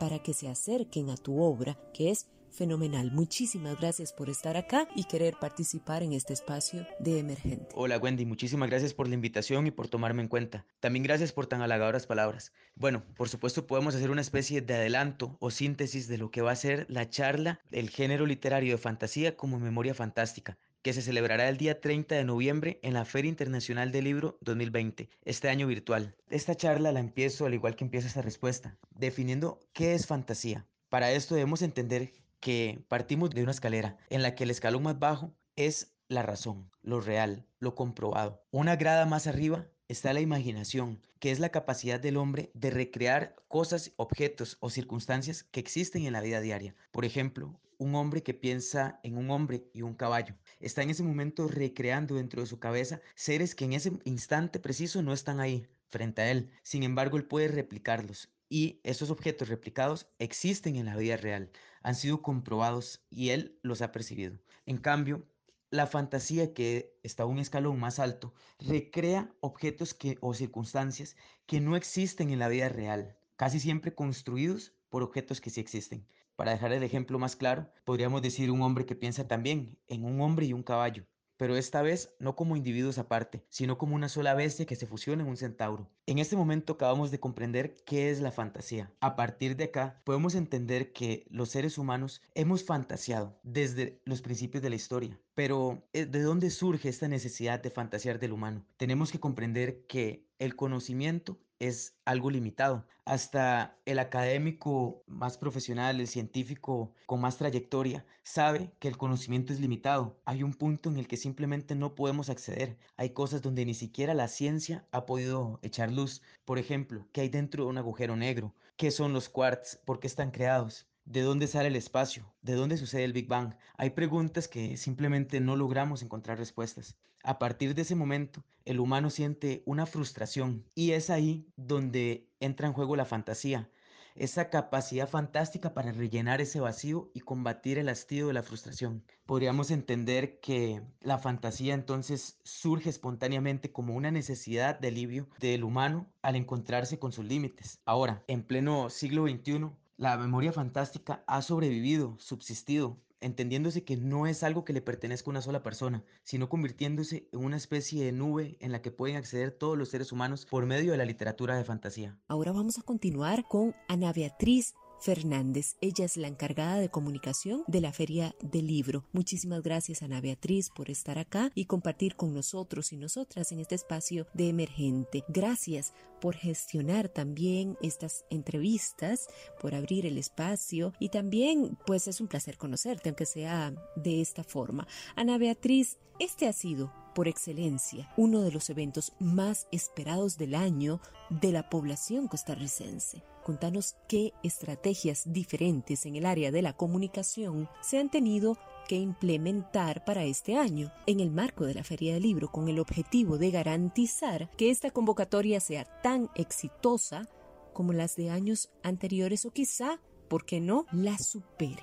para 0.00 0.20
que 0.20 0.32
se 0.32 0.48
acerquen 0.48 1.10
a 1.10 1.16
tu 1.16 1.40
obra, 1.40 1.78
que 1.92 2.10
es 2.10 2.26
fenomenal. 2.52 3.10
Muchísimas 3.12 3.78
gracias 3.80 4.12
por 4.12 4.28
estar 4.30 4.56
acá 4.56 4.86
y 4.94 5.04
querer 5.04 5.34
participar 5.40 6.02
en 6.02 6.12
este 6.12 6.32
espacio 6.32 6.86
de 6.98 7.18
Emergente. 7.18 7.68
Hola 7.74 7.98
Wendy, 7.98 8.24
muchísimas 8.26 8.68
gracias 8.68 8.94
por 8.94 9.08
la 9.08 9.14
invitación 9.14 9.66
y 9.66 9.70
por 9.70 9.88
tomarme 9.88 10.22
en 10.22 10.28
cuenta. 10.28 10.64
También 10.80 11.02
gracias 11.02 11.32
por 11.32 11.46
tan 11.46 11.62
halagadoras 11.62 12.06
palabras. 12.06 12.52
Bueno, 12.74 13.02
por 13.16 13.28
supuesto 13.28 13.66
podemos 13.66 13.94
hacer 13.94 14.10
una 14.10 14.20
especie 14.20 14.60
de 14.60 14.74
adelanto 14.74 15.36
o 15.40 15.50
síntesis 15.50 16.08
de 16.08 16.18
lo 16.18 16.30
que 16.30 16.42
va 16.42 16.52
a 16.52 16.56
ser 16.56 16.86
la 16.88 17.08
charla 17.08 17.60
del 17.70 17.90
género 17.90 18.26
literario 18.26 18.72
de 18.72 18.78
fantasía 18.78 19.36
como 19.36 19.58
memoria 19.58 19.94
fantástica 19.94 20.58
que 20.82 20.92
se 20.92 21.02
celebrará 21.02 21.48
el 21.48 21.56
día 21.56 21.80
30 21.80 22.16
de 22.16 22.24
noviembre 22.24 22.80
en 22.82 22.94
la 22.94 23.04
Feria 23.04 23.28
Internacional 23.28 23.92
del 23.92 24.04
Libro 24.04 24.36
2020, 24.40 25.08
este 25.24 25.48
año 25.48 25.68
virtual. 25.68 26.16
Esta 26.28 26.56
charla 26.56 26.90
la 26.90 26.98
empiezo 26.98 27.46
al 27.46 27.54
igual 27.54 27.76
que 27.76 27.84
empieza 27.84 28.08
esta 28.08 28.22
respuesta, 28.22 28.76
definiendo 28.90 29.60
qué 29.72 29.94
es 29.94 30.06
fantasía. 30.06 30.66
Para 30.88 31.12
esto 31.12 31.34
debemos 31.36 31.62
entender 31.62 32.12
que 32.42 32.84
partimos 32.88 33.30
de 33.30 33.44
una 33.44 33.52
escalera 33.52 33.96
en 34.10 34.20
la 34.20 34.34
que 34.34 34.42
el 34.42 34.50
escalón 34.50 34.82
más 34.82 34.98
bajo 34.98 35.32
es 35.54 35.94
la 36.08 36.22
razón, 36.22 36.70
lo 36.82 37.00
real, 37.00 37.46
lo 37.60 37.76
comprobado. 37.76 38.44
Una 38.50 38.74
grada 38.74 39.06
más 39.06 39.28
arriba 39.28 39.68
está 39.86 40.12
la 40.12 40.20
imaginación, 40.20 41.00
que 41.20 41.30
es 41.30 41.38
la 41.38 41.50
capacidad 41.50 42.00
del 42.00 42.16
hombre 42.16 42.50
de 42.54 42.70
recrear 42.70 43.36
cosas, 43.46 43.92
objetos 43.96 44.56
o 44.58 44.70
circunstancias 44.70 45.44
que 45.44 45.60
existen 45.60 46.04
en 46.04 46.14
la 46.14 46.20
vida 46.20 46.40
diaria. 46.40 46.74
Por 46.90 47.04
ejemplo, 47.04 47.60
un 47.78 47.94
hombre 47.94 48.24
que 48.24 48.34
piensa 48.34 48.98
en 49.04 49.18
un 49.18 49.30
hombre 49.30 49.68
y 49.72 49.82
un 49.82 49.94
caballo. 49.94 50.34
Está 50.58 50.82
en 50.82 50.90
ese 50.90 51.04
momento 51.04 51.46
recreando 51.46 52.16
dentro 52.16 52.40
de 52.42 52.48
su 52.48 52.58
cabeza 52.58 53.00
seres 53.14 53.54
que 53.54 53.66
en 53.66 53.74
ese 53.74 53.92
instante 54.04 54.58
preciso 54.58 55.00
no 55.00 55.12
están 55.12 55.38
ahí 55.38 55.68
frente 55.90 56.22
a 56.22 56.30
él. 56.32 56.50
Sin 56.64 56.82
embargo, 56.82 57.16
él 57.16 57.24
puede 57.24 57.46
replicarlos 57.46 58.32
y 58.52 58.82
esos 58.84 59.10
objetos 59.10 59.48
replicados 59.48 60.10
existen 60.18 60.76
en 60.76 60.84
la 60.84 60.94
vida 60.94 61.16
real 61.16 61.50
han 61.82 61.94
sido 61.94 62.20
comprobados 62.20 63.02
y 63.08 63.30
él 63.30 63.58
los 63.62 63.80
ha 63.80 63.92
percibido. 63.92 64.38
En 64.66 64.76
cambio, 64.76 65.26
la 65.70 65.86
fantasía 65.86 66.52
que 66.52 66.94
está 67.02 67.24
un 67.24 67.38
escalón 67.38 67.80
más 67.80 67.98
alto 67.98 68.34
recrea 68.58 69.34
objetos 69.40 69.94
que, 69.94 70.18
o 70.20 70.34
circunstancias 70.34 71.16
que 71.46 71.62
no 71.62 71.76
existen 71.76 72.28
en 72.28 72.40
la 72.40 72.48
vida 72.48 72.68
real, 72.68 73.16
casi 73.36 73.58
siempre 73.58 73.94
construidos 73.94 74.74
por 74.90 75.02
objetos 75.02 75.40
que 75.40 75.48
sí 75.48 75.58
existen. 75.58 76.06
Para 76.36 76.52
dejar 76.52 76.74
el 76.74 76.82
ejemplo 76.82 77.18
más 77.18 77.36
claro, 77.36 77.72
podríamos 77.86 78.20
decir 78.20 78.50
un 78.50 78.60
hombre 78.60 78.84
que 78.84 78.94
piensa 78.94 79.26
también 79.26 79.78
en 79.86 80.04
un 80.04 80.20
hombre 80.20 80.44
y 80.44 80.52
un 80.52 80.62
caballo, 80.62 81.06
pero 81.36 81.56
esta 81.56 81.82
vez 81.82 82.14
no 82.18 82.36
como 82.36 82.56
individuos 82.56 82.98
aparte, 82.98 83.44
sino 83.48 83.78
como 83.78 83.94
una 83.94 84.08
sola 84.08 84.34
bestia 84.34 84.66
que 84.66 84.76
se 84.76 84.86
fusiona 84.86 85.22
en 85.22 85.28
un 85.28 85.36
centauro. 85.36 85.88
En 86.06 86.18
este 86.18 86.36
momento 86.36 86.74
acabamos 86.74 87.10
de 87.10 87.20
comprender 87.20 87.76
qué 87.84 88.10
es 88.10 88.20
la 88.20 88.32
fantasía. 88.32 88.92
A 89.00 89.16
partir 89.16 89.56
de 89.56 89.64
acá 89.64 90.00
podemos 90.04 90.34
entender 90.34 90.92
que 90.92 91.26
los 91.30 91.50
seres 91.50 91.78
humanos 91.78 92.22
hemos 92.34 92.64
fantaseado 92.64 93.38
desde 93.42 94.00
los 94.04 94.22
principios 94.22 94.62
de 94.62 94.70
la 94.70 94.76
historia. 94.76 95.18
Pero 95.34 95.82
eh, 95.92 96.06
¿de 96.06 96.22
dónde 96.22 96.50
surge 96.50 96.88
esta 96.88 97.08
necesidad 97.08 97.62
de 97.62 97.70
fantasear 97.70 98.18
del 98.18 98.32
humano? 98.32 98.64
Tenemos 98.76 99.10
que 99.10 99.20
comprender 99.20 99.86
que 99.86 100.26
el 100.38 100.56
conocimiento 100.56 101.38
es 101.62 101.94
algo 102.04 102.28
limitado. 102.28 102.84
Hasta 103.04 103.78
el 103.86 104.00
académico 104.00 105.04
más 105.06 105.38
profesional, 105.38 106.00
el 106.00 106.08
científico 106.08 106.92
con 107.06 107.20
más 107.20 107.36
trayectoria, 107.38 108.04
sabe 108.24 108.72
que 108.80 108.88
el 108.88 108.96
conocimiento 108.96 109.52
es 109.52 109.60
limitado. 109.60 110.20
Hay 110.24 110.42
un 110.42 110.54
punto 110.54 110.90
en 110.90 110.96
el 110.96 111.06
que 111.06 111.16
simplemente 111.16 111.76
no 111.76 111.94
podemos 111.94 112.30
acceder. 112.30 112.78
Hay 112.96 113.10
cosas 113.10 113.42
donde 113.42 113.64
ni 113.64 113.74
siquiera 113.74 114.12
la 114.12 114.26
ciencia 114.26 114.86
ha 114.90 115.06
podido 115.06 115.60
echar 115.62 115.92
luz. 115.92 116.22
Por 116.44 116.58
ejemplo, 116.58 117.06
¿qué 117.12 117.20
hay 117.20 117.28
dentro 117.28 117.64
de 117.64 117.70
un 117.70 117.78
agujero 117.78 118.16
negro? 118.16 118.54
¿Qué 118.76 118.90
son 118.90 119.12
los 119.12 119.28
quarks? 119.28 119.76
¿Por 119.84 120.00
qué 120.00 120.08
están 120.08 120.32
creados? 120.32 120.88
¿De 121.04 121.22
dónde 121.22 121.46
sale 121.46 121.68
el 121.68 121.76
espacio? 121.76 122.32
¿De 122.42 122.54
dónde 122.54 122.76
sucede 122.76 123.04
el 123.04 123.12
Big 123.12 123.28
Bang? 123.28 123.54
Hay 123.76 123.90
preguntas 123.90 124.48
que 124.48 124.76
simplemente 124.76 125.40
no 125.40 125.54
logramos 125.54 126.02
encontrar 126.02 126.38
respuestas. 126.38 126.96
A 127.24 127.38
partir 127.38 127.74
de 127.74 127.82
ese 127.82 127.94
momento, 127.94 128.44
el 128.64 128.80
humano 128.80 129.10
siente 129.10 129.62
una 129.64 129.86
frustración 129.86 130.64
y 130.74 130.92
es 130.92 131.10
ahí 131.10 131.46
donde 131.56 132.28
entra 132.40 132.66
en 132.66 132.72
juego 132.72 132.96
la 132.96 133.04
fantasía, 133.04 133.70
esa 134.14 134.50
capacidad 134.50 135.08
fantástica 135.08 135.72
para 135.72 135.92
rellenar 135.92 136.40
ese 136.40 136.60
vacío 136.60 137.10
y 137.14 137.20
combatir 137.20 137.78
el 137.78 137.88
hastío 137.88 138.26
de 138.26 138.34
la 138.34 138.42
frustración. 138.42 139.04
Podríamos 139.24 139.70
entender 139.70 140.40
que 140.40 140.82
la 141.00 141.18
fantasía 141.18 141.74
entonces 141.74 142.40
surge 142.44 142.90
espontáneamente 142.90 143.72
como 143.72 143.94
una 143.94 144.10
necesidad 144.10 144.78
de 144.78 144.88
alivio 144.88 145.28
del 145.38 145.64
humano 145.64 146.12
al 146.22 146.36
encontrarse 146.36 146.98
con 146.98 147.12
sus 147.12 147.24
límites. 147.24 147.80
Ahora, 147.84 148.24
en 148.26 148.42
pleno 148.42 148.90
siglo 148.90 149.26
XXI, 149.26 149.70
la 149.96 150.16
memoria 150.18 150.52
fantástica 150.52 151.22
ha 151.26 151.40
sobrevivido, 151.42 152.16
subsistido, 152.18 152.98
entendiéndose 153.22 153.84
que 153.84 153.96
no 153.96 154.26
es 154.26 154.42
algo 154.42 154.64
que 154.64 154.72
le 154.72 154.82
pertenezca 154.82 155.30
a 155.30 155.32
una 155.32 155.42
sola 155.42 155.62
persona, 155.62 156.04
sino 156.24 156.48
convirtiéndose 156.48 157.28
en 157.32 157.44
una 157.44 157.56
especie 157.56 158.04
de 158.04 158.12
nube 158.12 158.56
en 158.60 158.72
la 158.72 158.82
que 158.82 158.90
pueden 158.90 159.16
acceder 159.16 159.52
todos 159.52 159.78
los 159.78 159.88
seres 159.88 160.12
humanos 160.12 160.46
por 160.46 160.66
medio 160.66 160.92
de 160.92 160.98
la 160.98 161.04
literatura 161.04 161.56
de 161.56 161.64
fantasía. 161.64 162.18
Ahora 162.28 162.52
vamos 162.52 162.78
a 162.78 162.82
continuar 162.82 163.44
con 163.48 163.74
Ana 163.88 164.12
Beatriz 164.12 164.74
Fernández. 165.02 165.76
Ella 165.80 166.04
es 166.04 166.16
la 166.16 166.28
encargada 166.28 166.76
de 166.76 166.88
comunicación 166.88 167.64
de 167.66 167.80
la 167.80 167.92
Feria 167.92 168.34
del 168.40 168.68
Libro. 168.68 169.04
Muchísimas 169.12 169.62
gracias, 169.62 170.02
Ana 170.02 170.20
Beatriz, 170.20 170.70
por 170.70 170.90
estar 170.90 171.18
acá 171.18 171.50
y 171.54 171.66
compartir 171.66 172.14
con 172.14 172.32
nosotros 172.32 172.92
y 172.92 172.96
nosotras 172.96 173.50
en 173.52 173.58
este 173.58 173.74
espacio 173.74 174.26
de 174.32 174.48
emergente. 174.48 175.24
Gracias 175.28 175.92
por 176.20 176.36
gestionar 176.36 177.08
también 177.08 177.76
estas 177.82 178.24
entrevistas, 178.30 179.26
por 179.60 179.74
abrir 179.74 180.06
el 180.06 180.18
espacio 180.18 180.92
y 181.00 181.08
también 181.08 181.76
pues 181.84 182.06
es 182.06 182.20
un 182.20 182.28
placer 182.28 182.56
conocerte, 182.56 183.08
aunque 183.08 183.26
sea 183.26 183.74
de 183.96 184.20
esta 184.20 184.44
forma. 184.44 184.86
Ana 185.16 185.36
Beatriz, 185.36 185.98
este 186.20 186.46
ha 186.46 186.52
sido 186.52 186.92
por 187.14 187.28
excelencia 187.28 188.12
uno 188.16 188.42
de 188.42 188.52
los 188.52 188.70
eventos 188.70 189.12
más 189.18 189.66
esperados 189.72 190.38
del 190.38 190.54
año 190.54 191.00
de 191.28 191.52
la 191.52 191.68
población 191.68 192.28
costarricense. 192.28 193.22
Contanos 193.42 193.96
qué 194.08 194.32
estrategias 194.42 195.24
diferentes 195.26 196.06
en 196.06 196.16
el 196.16 196.26
área 196.26 196.50
de 196.50 196.62
la 196.62 196.72
comunicación 196.72 197.68
se 197.82 197.98
han 197.98 198.10
tenido 198.10 198.56
que 198.88 198.96
implementar 198.96 200.04
para 200.04 200.24
este 200.24 200.56
año 200.56 200.92
en 201.06 201.20
el 201.20 201.30
marco 201.30 201.64
de 201.64 201.74
la 201.74 201.84
Feria 201.84 202.14
del 202.14 202.22
Libro 202.22 202.50
con 202.50 202.68
el 202.68 202.78
objetivo 202.78 203.38
de 203.38 203.50
garantizar 203.50 204.50
que 204.56 204.70
esta 204.70 204.90
convocatoria 204.90 205.60
sea 205.60 205.84
tan 206.02 206.30
exitosa 206.34 207.28
como 207.72 207.92
las 207.92 208.16
de 208.16 208.30
años 208.30 208.70
anteriores 208.82 209.44
o 209.46 209.50
quizá, 209.50 210.00
¿por 210.28 210.44
qué 210.44 210.60
no?, 210.60 210.86
la 210.92 211.18
supere. 211.18 211.82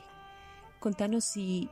Contanos 0.80 1.25
si 1.25 1.70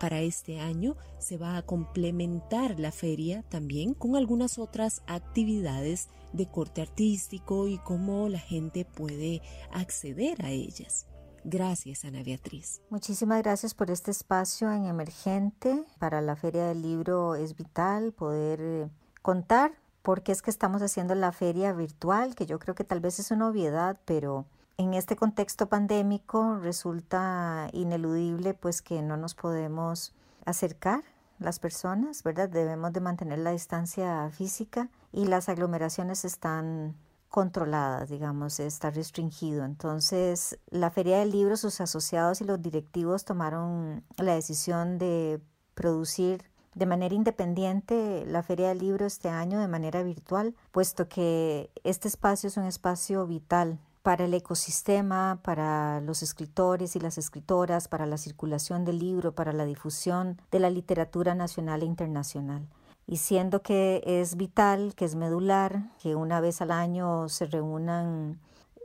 para 0.00 0.20
este 0.20 0.58
año 0.58 0.96
se 1.18 1.36
va 1.36 1.58
a 1.58 1.62
complementar 1.62 2.80
la 2.80 2.90
feria 2.90 3.44
también 3.50 3.92
con 3.92 4.16
algunas 4.16 4.58
otras 4.58 5.02
actividades 5.06 6.08
de 6.32 6.46
corte 6.46 6.80
artístico 6.80 7.68
y 7.68 7.76
cómo 7.78 8.28
la 8.30 8.38
gente 8.38 8.86
puede 8.86 9.42
acceder 9.70 10.42
a 10.44 10.50
ellas. 10.50 11.06
Gracias, 11.44 12.04
Ana 12.04 12.22
Beatriz. 12.22 12.80
Muchísimas 12.88 13.42
gracias 13.42 13.74
por 13.74 13.90
este 13.90 14.10
espacio 14.10 14.72
en 14.72 14.86
Emergente. 14.86 15.84
Para 15.98 16.20
la 16.22 16.34
Feria 16.34 16.66
del 16.66 16.82
Libro 16.82 17.34
es 17.34 17.54
vital 17.54 18.12
poder 18.12 18.60
eh, 18.60 18.90
contar 19.22 19.72
porque 20.02 20.32
es 20.32 20.40
que 20.40 20.50
estamos 20.50 20.80
haciendo 20.80 21.14
la 21.14 21.32
feria 21.32 21.74
virtual, 21.74 22.34
que 22.34 22.46
yo 22.46 22.58
creo 22.58 22.74
que 22.74 22.84
tal 22.84 23.00
vez 23.00 23.18
es 23.18 23.30
una 23.30 23.48
obviedad, 23.48 24.00
pero 24.06 24.46
en 24.80 24.94
este 24.94 25.14
contexto 25.14 25.68
pandémico 25.68 26.56
resulta 26.56 27.68
ineludible 27.74 28.54
pues 28.54 28.80
que 28.80 29.02
no 29.02 29.18
nos 29.18 29.34
podemos 29.34 30.14
acercar 30.46 31.04
las 31.38 31.58
personas, 31.58 32.22
¿verdad? 32.22 32.48
Debemos 32.48 32.90
de 32.94 33.00
mantener 33.00 33.40
la 33.40 33.50
distancia 33.50 34.30
física 34.30 34.88
y 35.12 35.26
las 35.26 35.50
aglomeraciones 35.50 36.24
están 36.24 36.96
controladas, 37.28 38.08
digamos, 38.08 38.58
está 38.58 38.88
restringido. 38.88 39.66
Entonces, 39.66 40.58
la 40.70 40.90
Feria 40.90 41.18
del 41.18 41.30
Libro, 41.30 41.58
sus 41.58 41.82
asociados 41.82 42.40
y 42.40 42.44
los 42.44 42.62
directivos 42.62 43.26
tomaron 43.26 44.02
la 44.16 44.34
decisión 44.34 44.96
de 44.96 45.42
producir 45.74 46.42
de 46.74 46.86
manera 46.86 47.14
independiente 47.14 48.24
la 48.26 48.42
Feria 48.42 48.68
del 48.68 48.78
Libro 48.78 49.04
este 49.04 49.28
año 49.28 49.60
de 49.60 49.68
manera 49.68 50.02
virtual, 50.02 50.54
puesto 50.72 51.06
que 51.06 51.70
este 51.84 52.08
espacio 52.08 52.48
es 52.48 52.56
un 52.56 52.64
espacio 52.64 53.26
vital 53.26 53.78
para 54.02 54.24
el 54.24 54.34
ecosistema, 54.34 55.40
para 55.42 56.00
los 56.00 56.22
escritores 56.22 56.96
y 56.96 57.00
las 57.00 57.18
escritoras, 57.18 57.88
para 57.88 58.06
la 58.06 58.16
circulación 58.16 58.84
del 58.84 58.98
libro, 58.98 59.32
para 59.32 59.52
la 59.52 59.64
difusión 59.64 60.40
de 60.50 60.60
la 60.60 60.70
literatura 60.70 61.34
nacional 61.34 61.82
e 61.82 61.86
internacional. 61.86 62.66
Y 63.06 63.16
siendo 63.16 63.62
que 63.62 64.02
es 64.06 64.36
vital, 64.36 64.94
que 64.94 65.04
es 65.04 65.16
medular, 65.16 65.90
que 65.98 66.14
una 66.14 66.40
vez 66.40 66.62
al 66.62 66.70
año 66.70 67.28
se 67.28 67.46
reúnan 67.46 68.38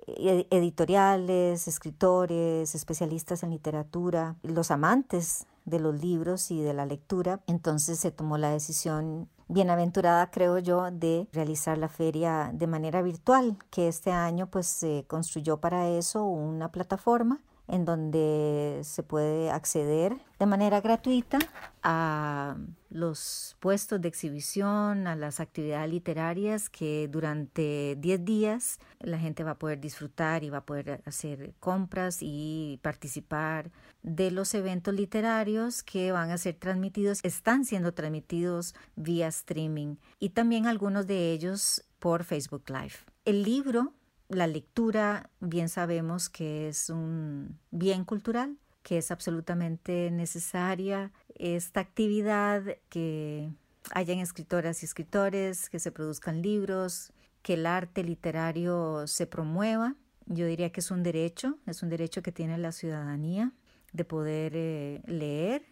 eh, 0.07 0.47
editoriales, 0.49 1.67
escritores, 1.67 2.75
especialistas 2.75 3.43
en 3.43 3.51
literatura, 3.51 4.35
los 4.43 4.71
amantes 4.71 5.45
de 5.65 5.79
los 5.79 6.01
libros 6.01 6.51
y 6.51 6.61
de 6.61 6.73
la 6.73 6.85
lectura, 6.85 7.41
entonces 7.47 7.99
se 7.99 8.11
tomó 8.11 8.37
la 8.37 8.51
decisión 8.51 9.29
bienaventurada, 9.47 10.31
creo 10.31 10.59
yo, 10.59 10.89
de 10.91 11.27
realizar 11.31 11.77
la 11.77 11.89
feria 11.89 12.51
de 12.53 12.67
manera 12.67 13.01
virtual, 13.01 13.57
que 13.69 13.87
este 13.87 14.11
año 14.11 14.47
pues 14.49 14.67
se 14.67 15.05
construyó 15.07 15.57
para 15.57 15.89
eso 15.89 16.23
una 16.23 16.71
plataforma 16.71 17.41
en 17.67 17.83
donde 17.83 18.81
se 18.83 19.01
puede 19.01 19.49
acceder 19.49 20.17
de 20.37 20.45
manera 20.45 20.81
gratuita 20.81 21.39
a 21.81 22.57
los 22.89 23.57
puestos 23.59 23.99
de 24.01 24.07
exhibición, 24.07 25.07
a 25.07 25.15
las 25.15 25.39
actividades 25.39 25.89
literarias 25.89 26.69
que 26.69 27.07
durante 27.07 27.95
10 27.99 28.25
días 28.25 28.79
la 28.99 29.17
gente 29.17 29.43
va 29.43 29.51
a 29.51 29.59
poder 29.59 29.79
disfrutar 29.79 30.43
y 30.43 30.49
va 30.49 30.59
a 30.59 30.65
poder 30.65 31.01
hacer 31.05 31.53
compras 31.59 32.19
y 32.21 32.79
participar 32.83 33.71
de 34.05 34.29
los 34.29 34.53
eventos 34.53 34.93
literarios 34.93 35.81
que 35.81 36.11
van 36.11 36.29
a 36.29 36.37
ser 36.37 36.55
transmitidos, 36.55 37.19
están 37.23 37.65
siendo 37.65 37.93
transmitidos 37.93 38.75
vía 38.95 39.27
streaming 39.27 39.95
y 40.19 40.29
también 40.29 40.67
algunos 40.67 41.07
de 41.07 41.31
ellos 41.31 41.83
por 41.97 42.23
Facebook 42.23 42.69
Live. 42.69 42.93
El 43.25 43.41
libro 43.41 43.93
la 44.27 44.47
lectura, 44.47 45.29
bien 45.39 45.69
sabemos 45.69 46.29
que 46.29 46.67
es 46.67 46.89
un 46.89 47.59
bien 47.71 48.05
cultural, 48.05 48.57
que 48.81 48.97
es 48.97 49.11
absolutamente 49.11 50.09
necesaria. 50.11 51.11
Esta 51.35 51.79
actividad, 51.79 52.63
que 52.89 53.51
hayan 53.91 54.19
escritoras 54.19 54.81
y 54.81 54.85
escritores, 54.85 55.69
que 55.69 55.79
se 55.79 55.91
produzcan 55.91 56.41
libros, 56.41 57.11
que 57.43 57.53
el 57.53 57.67
arte 57.67 58.03
literario 58.03 59.05
se 59.05 59.27
promueva. 59.27 59.95
Yo 60.25 60.47
diría 60.47 60.71
que 60.71 60.79
es 60.79 60.89
un 60.89 61.03
derecho, 61.03 61.59
es 61.67 61.83
un 61.83 61.89
derecho 61.89 62.23
que 62.23 62.31
tiene 62.31 62.57
la 62.57 62.71
ciudadanía 62.71 63.51
de 63.95 64.05
poder 64.05 64.53
eh, 64.55 65.01
leer 65.05 65.65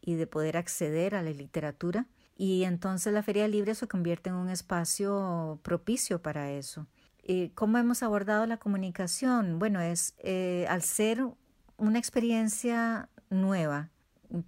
y 0.00 0.14
de 0.14 0.26
poder 0.26 0.56
acceder 0.56 1.14
a 1.14 1.22
la 1.22 1.30
literatura. 1.30 2.06
Y 2.36 2.64
entonces 2.64 3.12
la 3.12 3.22
Feria 3.22 3.48
Libre 3.48 3.74
se 3.74 3.86
convierte 3.86 4.30
en 4.30 4.36
un 4.36 4.48
espacio 4.48 5.60
propicio 5.62 6.22
para 6.22 6.50
eso. 6.50 6.86
Eh, 7.22 7.50
¿Cómo 7.54 7.78
hemos 7.78 8.02
abordado 8.02 8.46
la 8.46 8.56
comunicación? 8.56 9.58
Bueno, 9.58 9.80
es 9.80 10.14
eh, 10.18 10.66
al 10.68 10.82
ser 10.82 11.22
una 11.76 11.98
experiencia 11.98 13.08
nueva, 13.28 13.90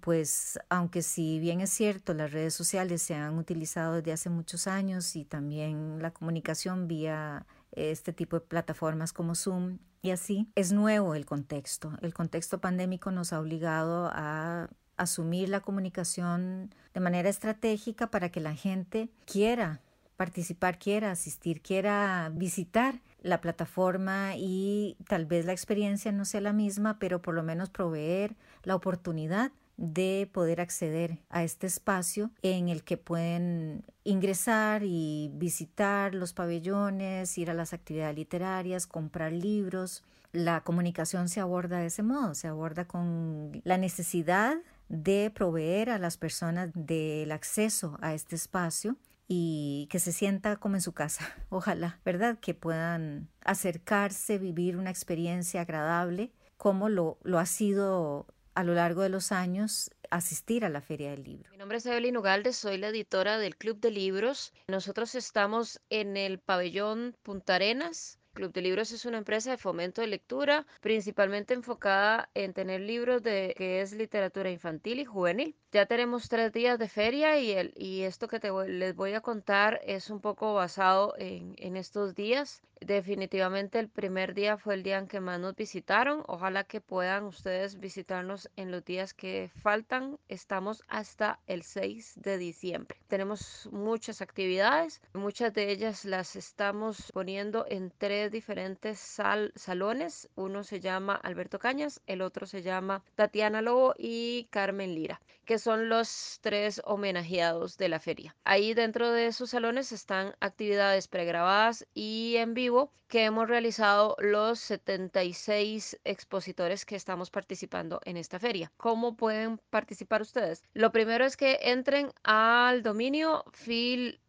pues 0.01 0.59
aunque 0.69 1.01
si 1.01 1.39
bien 1.39 1.61
es 1.61 1.69
cierto, 1.69 2.13
las 2.13 2.31
redes 2.31 2.53
sociales 2.53 3.01
se 3.01 3.15
han 3.15 3.37
utilizado 3.37 3.95
desde 3.95 4.11
hace 4.11 4.29
muchos 4.29 4.65
años 4.67 5.15
y 5.15 5.23
también 5.23 6.01
la 6.01 6.11
comunicación 6.11 6.87
vía 6.87 7.45
este 7.71 8.13
tipo 8.13 8.39
de 8.39 8.45
plataformas 8.45 9.13
como 9.13 9.35
Zoom 9.35 9.77
y 10.03 10.11
así, 10.11 10.51
es 10.55 10.73
nuevo 10.73 11.15
el 11.15 11.25
contexto. 11.25 11.93
El 12.01 12.13
contexto 12.13 12.59
pandémico 12.59 13.09
nos 13.09 13.31
ha 13.31 13.39
obligado 13.39 14.11
a 14.13 14.69
asumir 14.97 15.47
la 15.47 15.61
comunicación 15.61 16.75
de 16.93 16.99
manera 16.99 17.29
estratégica 17.29 18.11
para 18.11 18.29
que 18.29 18.41
la 18.41 18.53
gente 18.53 19.09
quiera 19.25 19.79
participar, 20.17 20.77
quiera 20.77 21.09
asistir, 21.09 21.61
quiera 21.61 22.29
visitar 22.33 22.99
la 23.21 23.39
plataforma 23.39 24.33
y 24.35 24.97
tal 25.07 25.25
vez 25.25 25.45
la 25.45 25.53
experiencia 25.53 26.11
no 26.11 26.25
sea 26.25 26.41
la 26.41 26.53
misma, 26.53 26.99
pero 26.99 27.21
por 27.21 27.33
lo 27.33 27.41
menos 27.41 27.69
proveer 27.69 28.35
la 28.63 28.75
oportunidad 28.75 29.53
de 29.77 30.29
poder 30.31 30.61
acceder 30.61 31.19
a 31.29 31.43
este 31.43 31.67
espacio 31.67 32.31
en 32.41 32.69
el 32.69 32.83
que 32.83 32.97
pueden 32.97 33.83
ingresar 34.03 34.83
y 34.83 35.31
visitar 35.33 36.13
los 36.13 36.33
pabellones, 36.33 37.37
ir 37.37 37.49
a 37.49 37.53
las 37.53 37.73
actividades 37.73 38.15
literarias, 38.15 38.87
comprar 38.87 39.31
libros. 39.31 40.03
La 40.31 40.61
comunicación 40.61 41.29
se 41.29 41.39
aborda 41.39 41.79
de 41.79 41.87
ese 41.87 42.03
modo, 42.03 42.33
se 42.33 42.47
aborda 42.47 42.85
con 42.85 43.61
la 43.63 43.77
necesidad 43.77 44.57
de 44.89 45.31
proveer 45.33 45.89
a 45.89 45.99
las 45.99 46.17
personas 46.17 46.69
del 46.73 47.31
acceso 47.31 47.97
a 48.01 48.13
este 48.13 48.35
espacio 48.35 48.97
y 49.27 49.87
que 49.89 49.99
se 49.99 50.11
sienta 50.11 50.57
como 50.57 50.75
en 50.75 50.81
su 50.81 50.93
casa. 50.93 51.25
Ojalá, 51.49 51.99
¿verdad? 52.05 52.37
Que 52.39 52.53
puedan 52.53 53.29
acercarse, 53.43 54.37
vivir 54.37 54.77
una 54.77 54.89
experiencia 54.89 55.61
agradable, 55.61 56.31
como 56.57 56.89
lo, 56.89 57.17
lo 57.23 57.39
ha 57.39 57.45
sido 57.45 58.27
a 58.55 58.63
lo 58.63 58.73
largo 58.73 59.01
de 59.01 59.09
los 59.09 59.31
años 59.31 59.91
asistir 60.09 60.63
a 60.65 60.69
la 60.69 60.81
Feria 60.81 61.11
del 61.11 61.23
Libro. 61.23 61.51
Mi 61.51 61.57
nombre 61.57 61.77
es 61.77 61.85
Evelyn 61.85 62.17
Ugalde, 62.17 62.53
soy 62.53 62.77
la 62.77 62.89
editora 62.89 63.37
del 63.37 63.55
Club 63.55 63.79
de 63.79 63.91
Libros. 63.91 64.53
Nosotros 64.67 65.15
estamos 65.15 65.81
en 65.89 66.17
el 66.17 66.39
pabellón 66.39 67.15
Punta 67.23 67.55
Arenas, 67.55 68.19
Club 68.33 68.51
de 68.51 68.61
Libros 68.61 68.91
es 68.91 69.05
una 69.05 69.19
empresa 69.19 69.51
de 69.51 69.57
fomento 69.57 70.01
de 70.01 70.07
lectura, 70.07 70.65
principalmente 70.81 71.53
enfocada 71.53 72.29
en 72.33 72.53
tener 72.53 72.81
libros 72.81 73.21
de 73.21 73.53
que 73.55 73.81
es 73.81 73.93
literatura 73.93 74.49
infantil 74.49 74.99
y 74.99 75.05
juvenil. 75.05 75.55
Ya 75.73 75.87
tenemos 75.87 76.29
tres 76.29 76.53
días 76.53 76.77
de 76.77 76.87
feria 76.87 77.39
y, 77.39 77.49
el, 77.49 77.73
y 77.75 78.03
esto 78.03 78.27
que 78.27 78.39
te 78.39 78.51
les 78.67 78.95
voy 78.95 79.13
a 79.15 79.21
contar 79.21 79.81
es 79.83 80.11
un 80.11 80.19
poco 80.21 80.53
basado 80.53 81.15
en, 81.17 81.55
en 81.57 81.77
estos 81.77 82.13
días. 82.13 82.61
Definitivamente 82.85 83.79
el 83.79 83.87
primer 83.87 84.33
día 84.33 84.57
fue 84.57 84.73
el 84.73 84.83
día 84.83 84.97
en 84.97 85.07
que 85.07 85.21
más 85.21 85.39
nos 85.39 85.55
visitaron. 85.55 86.23
Ojalá 86.27 86.65
que 86.65 86.81
puedan 86.81 87.23
ustedes 87.23 87.79
visitarnos 87.79 88.49
en 88.57 88.71
los 88.71 88.83
días 88.83 89.13
que 89.13 89.49
faltan. 89.61 90.19
Estamos 90.27 90.83
hasta 90.89 91.39
el 91.47 91.63
6 91.63 92.15
de 92.17 92.37
diciembre. 92.37 92.99
Tenemos 93.07 93.69
muchas 93.71 94.21
actividades. 94.21 95.01
Muchas 95.13 95.53
de 95.53 95.71
ellas 95.71 96.03
las 96.03 96.35
estamos 96.35 97.11
poniendo 97.13 97.65
en 97.69 97.91
tres 97.97 98.31
diferentes 98.31 98.99
salones. 98.99 100.29
Uno 100.35 100.63
se 100.63 100.81
llama 100.81 101.15
Alberto 101.15 101.59
Cañas, 101.59 102.01
el 102.05 102.21
otro 102.21 102.45
se 102.45 102.63
llama 102.63 103.01
Tatiana 103.15 103.61
Lobo 103.61 103.95
y 103.97 104.47
Carmen 104.49 104.93
Lira, 104.93 105.21
que 105.45 105.57
son 105.63 105.87
los 105.87 106.39
tres 106.41 106.81
homenajeados 106.83 107.77
de 107.77 107.87
la 107.87 108.01
feria. 108.01 108.35
Ahí 108.43 108.73
dentro 108.73 109.11
de 109.11 109.27
esos 109.27 109.51
salones 109.51 109.93
están 109.93 110.35
actividades 110.41 111.07
pregrabadas 111.07 111.87
y 111.93 112.35
en 112.35 112.53
vivo 112.53 112.91
que 113.07 113.23
hemos 113.23 113.47
realizado 113.47 114.17
los 114.19 114.59
76 114.59 116.01
expositores 116.03 116.85
que 116.85 116.97
estamos 116.97 117.31
participando 117.31 118.01
en 118.03 118.17
esta 118.17 118.39
feria. 118.39 118.73
¿Cómo 118.75 119.15
pueden 119.15 119.61
participar 119.69 120.21
ustedes? 120.21 120.63
Lo 120.73 120.91
primero 120.91 121.23
es 121.23 121.37
que 121.37 121.59
entren 121.61 122.11
al 122.23 122.83
dominio 122.83 123.45
filcr.com. 123.53 124.19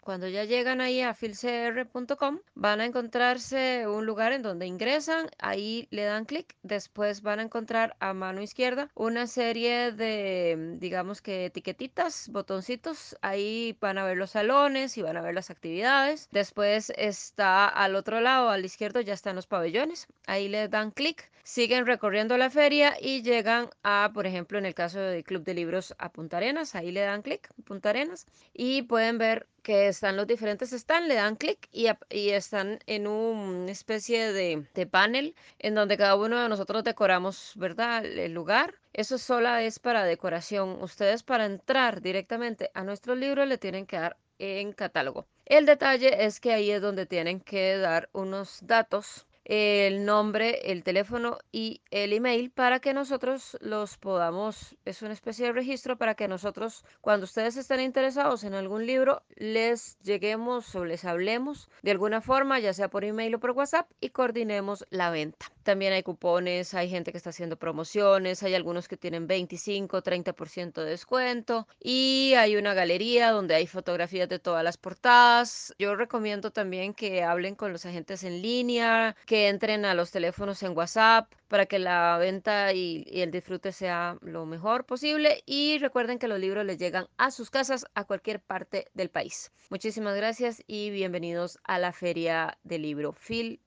Cuando 0.00 0.28
ya 0.28 0.44
llegan 0.44 0.80
ahí 0.80 1.02
a 1.02 1.14
filcr.com, 1.14 2.38
van 2.54 2.80
a 2.80 2.86
encontrarse 2.86 3.86
un 3.86 4.06
lugar 4.06 4.32
en 4.32 4.42
donde 4.42 4.66
ingresan, 4.66 5.28
ahí 5.38 5.86
le 5.90 6.04
dan 6.04 6.24
clic, 6.24 6.56
después 6.62 7.22
van 7.22 7.40
a 7.40 7.42
encontrar 7.42 7.96
a 8.00 8.14
mano 8.14 8.42
izquierda 8.42 8.90
una 8.94 9.26
serie 9.26 9.92
de, 9.92 10.76
digamos 10.78 11.20
que 11.20 11.46
etiquetitas, 11.46 12.28
botoncitos, 12.28 13.16
ahí 13.20 13.76
van 13.80 13.98
a 13.98 14.04
ver 14.04 14.16
los 14.16 14.30
salones 14.30 14.96
y 14.96 15.02
van 15.02 15.16
a 15.16 15.22
ver 15.22 15.34
las 15.34 15.50
actividades. 15.50 16.28
Después 16.30 16.92
está 16.96 17.66
al 17.68 17.94
otro 17.94 18.20
lado, 18.20 18.48
al 18.48 18.64
izquierdo, 18.64 19.00
ya 19.00 19.14
están 19.14 19.36
los 19.36 19.46
pabellones, 19.46 20.06
ahí 20.26 20.48
le 20.48 20.68
dan 20.68 20.90
clic, 20.90 21.30
siguen 21.42 21.86
recorriendo 21.86 22.36
la 22.36 22.50
feria 22.50 22.96
y 23.00 23.22
llegan 23.22 23.70
a, 23.82 24.10
por 24.14 24.26
ejemplo, 24.26 24.58
en 24.58 24.66
el 24.66 24.74
caso 24.74 25.00
del 25.00 25.24
Club 25.24 25.44
de 25.44 25.54
Libros 25.54 25.94
a 25.98 26.10
Punta 26.10 26.36
Arenas, 26.36 26.74
ahí 26.74 26.90
le 26.92 27.00
dan 27.00 27.22
clic, 27.22 27.48
Punta 27.64 27.90
Arenas, 27.90 28.26
y 28.52 28.82
pueden 28.82 29.18
ver 29.18 29.46
que 29.62 29.88
están 29.88 30.16
los 30.16 30.26
diferentes 30.26 30.72
están, 30.72 31.08
le 31.08 31.14
dan 31.14 31.36
clic 31.36 31.68
y, 31.72 31.88
están 32.30 32.78
en 32.86 33.06
una 33.06 33.70
especie 33.70 34.32
de, 34.32 34.66
de, 34.74 34.86
panel 34.86 35.34
en 35.58 35.74
donde 35.74 35.96
cada 35.96 36.16
uno 36.16 36.40
de 36.40 36.48
nosotros 36.48 36.84
decoramos, 36.84 37.52
¿verdad? 37.56 38.04
El 38.04 38.32
lugar. 38.32 38.74
Eso 38.92 39.18
solo 39.18 39.54
es 39.56 39.78
para 39.78 40.04
decoración. 40.04 40.82
Ustedes 40.82 41.22
para 41.22 41.46
entrar 41.46 42.00
directamente 42.00 42.70
a 42.74 42.84
nuestro 42.84 43.14
libro 43.14 43.46
le 43.46 43.58
tienen 43.58 43.86
que 43.86 43.98
dar 43.98 44.16
en 44.38 44.72
catálogo. 44.72 45.26
El 45.44 45.66
detalle 45.66 46.24
es 46.24 46.40
que 46.40 46.52
ahí 46.52 46.70
es 46.70 46.80
donde 46.80 47.06
tienen 47.06 47.40
que 47.40 47.76
dar 47.76 48.08
unos 48.12 48.60
datos 48.66 49.26
el 49.44 50.04
nombre, 50.04 50.70
el 50.70 50.84
teléfono 50.84 51.38
y 51.50 51.82
el 51.90 52.12
email 52.12 52.50
para 52.50 52.80
que 52.80 52.94
nosotros 52.94 53.56
los 53.60 53.96
podamos, 53.96 54.76
es 54.84 55.02
una 55.02 55.12
especie 55.12 55.46
de 55.46 55.52
registro 55.52 55.96
para 55.96 56.14
que 56.14 56.28
nosotros, 56.28 56.84
cuando 57.00 57.24
ustedes 57.24 57.56
estén 57.56 57.80
interesados 57.80 58.44
en 58.44 58.54
algún 58.54 58.86
libro, 58.86 59.22
les 59.36 59.98
lleguemos 60.00 60.74
o 60.74 60.84
les 60.84 61.04
hablemos 61.04 61.68
de 61.82 61.90
alguna 61.90 62.20
forma, 62.20 62.60
ya 62.60 62.72
sea 62.72 62.88
por 62.88 63.04
email 63.04 63.34
o 63.34 63.40
por 63.40 63.52
WhatsApp, 63.52 63.90
y 64.00 64.10
coordinemos 64.10 64.86
la 64.90 65.10
venta. 65.10 65.50
También 65.62 65.92
hay 65.92 66.02
cupones, 66.02 66.74
hay 66.74 66.88
gente 66.88 67.12
que 67.12 67.18
está 67.18 67.30
haciendo 67.30 67.56
promociones, 67.56 68.42
hay 68.42 68.54
algunos 68.54 68.88
que 68.88 68.96
tienen 68.96 69.26
25, 69.26 70.02
30% 70.02 70.82
de 70.82 70.90
descuento 70.90 71.68
y 71.78 72.34
hay 72.36 72.56
una 72.56 72.74
galería 72.74 73.30
donde 73.30 73.54
hay 73.54 73.66
fotografías 73.66 74.28
de 74.28 74.38
todas 74.38 74.64
las 74.64 74.76
portadas. 74.78 75.74
Yo 75.78 75.94
recomiendo 75.94 76.50
también 76.50 76.94
que 76.94 77.22
hablen 77.22 77.54
con 77.54 77.72
los 77.72 77.86
agentes 77.86 78.24
en 78.24 78.42
línea, 78.42 79.16
que 79.30 79.46
entren 79.48 79.84
a 79.84 79.94
los 79.94 80.10
teléfonos 80.10 80.60
en 80.64 80.76
WhatsApp 80.76 81.32
para 81.46 81.66
que 81.66 81.78
la 81.78 82.18
venta 82.18 82.72
y, 82.72 83.04
el 83.12 83.30
disfrute 83.30 83.70
sea 83.70 84.18
lo 84.22 84.44
mejor 84.44 84.86
posible 84.86 85.44
y 85.46 85.78
recuerden 85.78 86.18
que 86.18 86.26
los 86.26 86.40
libros 86.40 86.66
les 86.66 86.78
llegan 86.78 87.06
a 87.16 87.30
sus 87.30 87.48
casas 87.48 87.86
a 87.94 88.02
cualquier 88.02 88.40
parte 88.40 88.88
del 88.92 89.08
país. 89.08 89.52
Muchísimas 89.68 90.16
gracias 90.16 90.64
y 90.66 90.90
bienvenidos 90.90 91.60
a 91.62 91.78
la 91.78 91.92
feria 91.92 92.58
del 92.64 92.82
libro 92.82 93.12
filcr.com. 93.12 93.60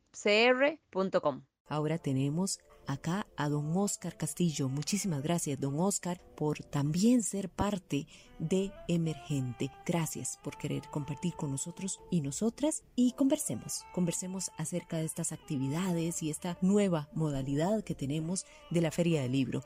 Ahora 1.69 1.97
tenemos 1.97 2.59
acá 2.87 3.27
a 3.37 3.49
don 3.49 3.75
Oscar 3.75 4.17
Castillo. 4.17 4.69
Muchísimas 4.69 5.21
gracias, 5.21 5.59
don 5.59 5.79
Oscar, 5.79 6.21
por 6.35 6.59
también 6.63 7.23
ser 7.23 7.49
parte 7.49 8.07
de 8.39 8.71
Emergente. 8.87 9.71
Gracias 9.85 10.39
por 10.43 10.57
querer 10.57 10.83
compartir 10.91 11.33
con 11.35 11.51
nosotros 11.51 11.99
y 12.11 12.21
nosotras 12.21 12.83
y 12.95 13.13
conversemos, 13.13 13.85
conversemos 13.93 14.51
acerca 14.57 14.97
de 14.97 15.05
estas 15.05 15.31
actividades 15.31 16.23
y 16.23 16.29
esta 16.29 16.57
nueva 16.61 17.09
modalidad 17.13 17.83
que 17.83 17.95
tenemos 17.95 18.45
de 18.69 18.81
la 18.81 18.91
Feria 18.91 19.21
del 19.21 19.31
Libro 19.31 19.63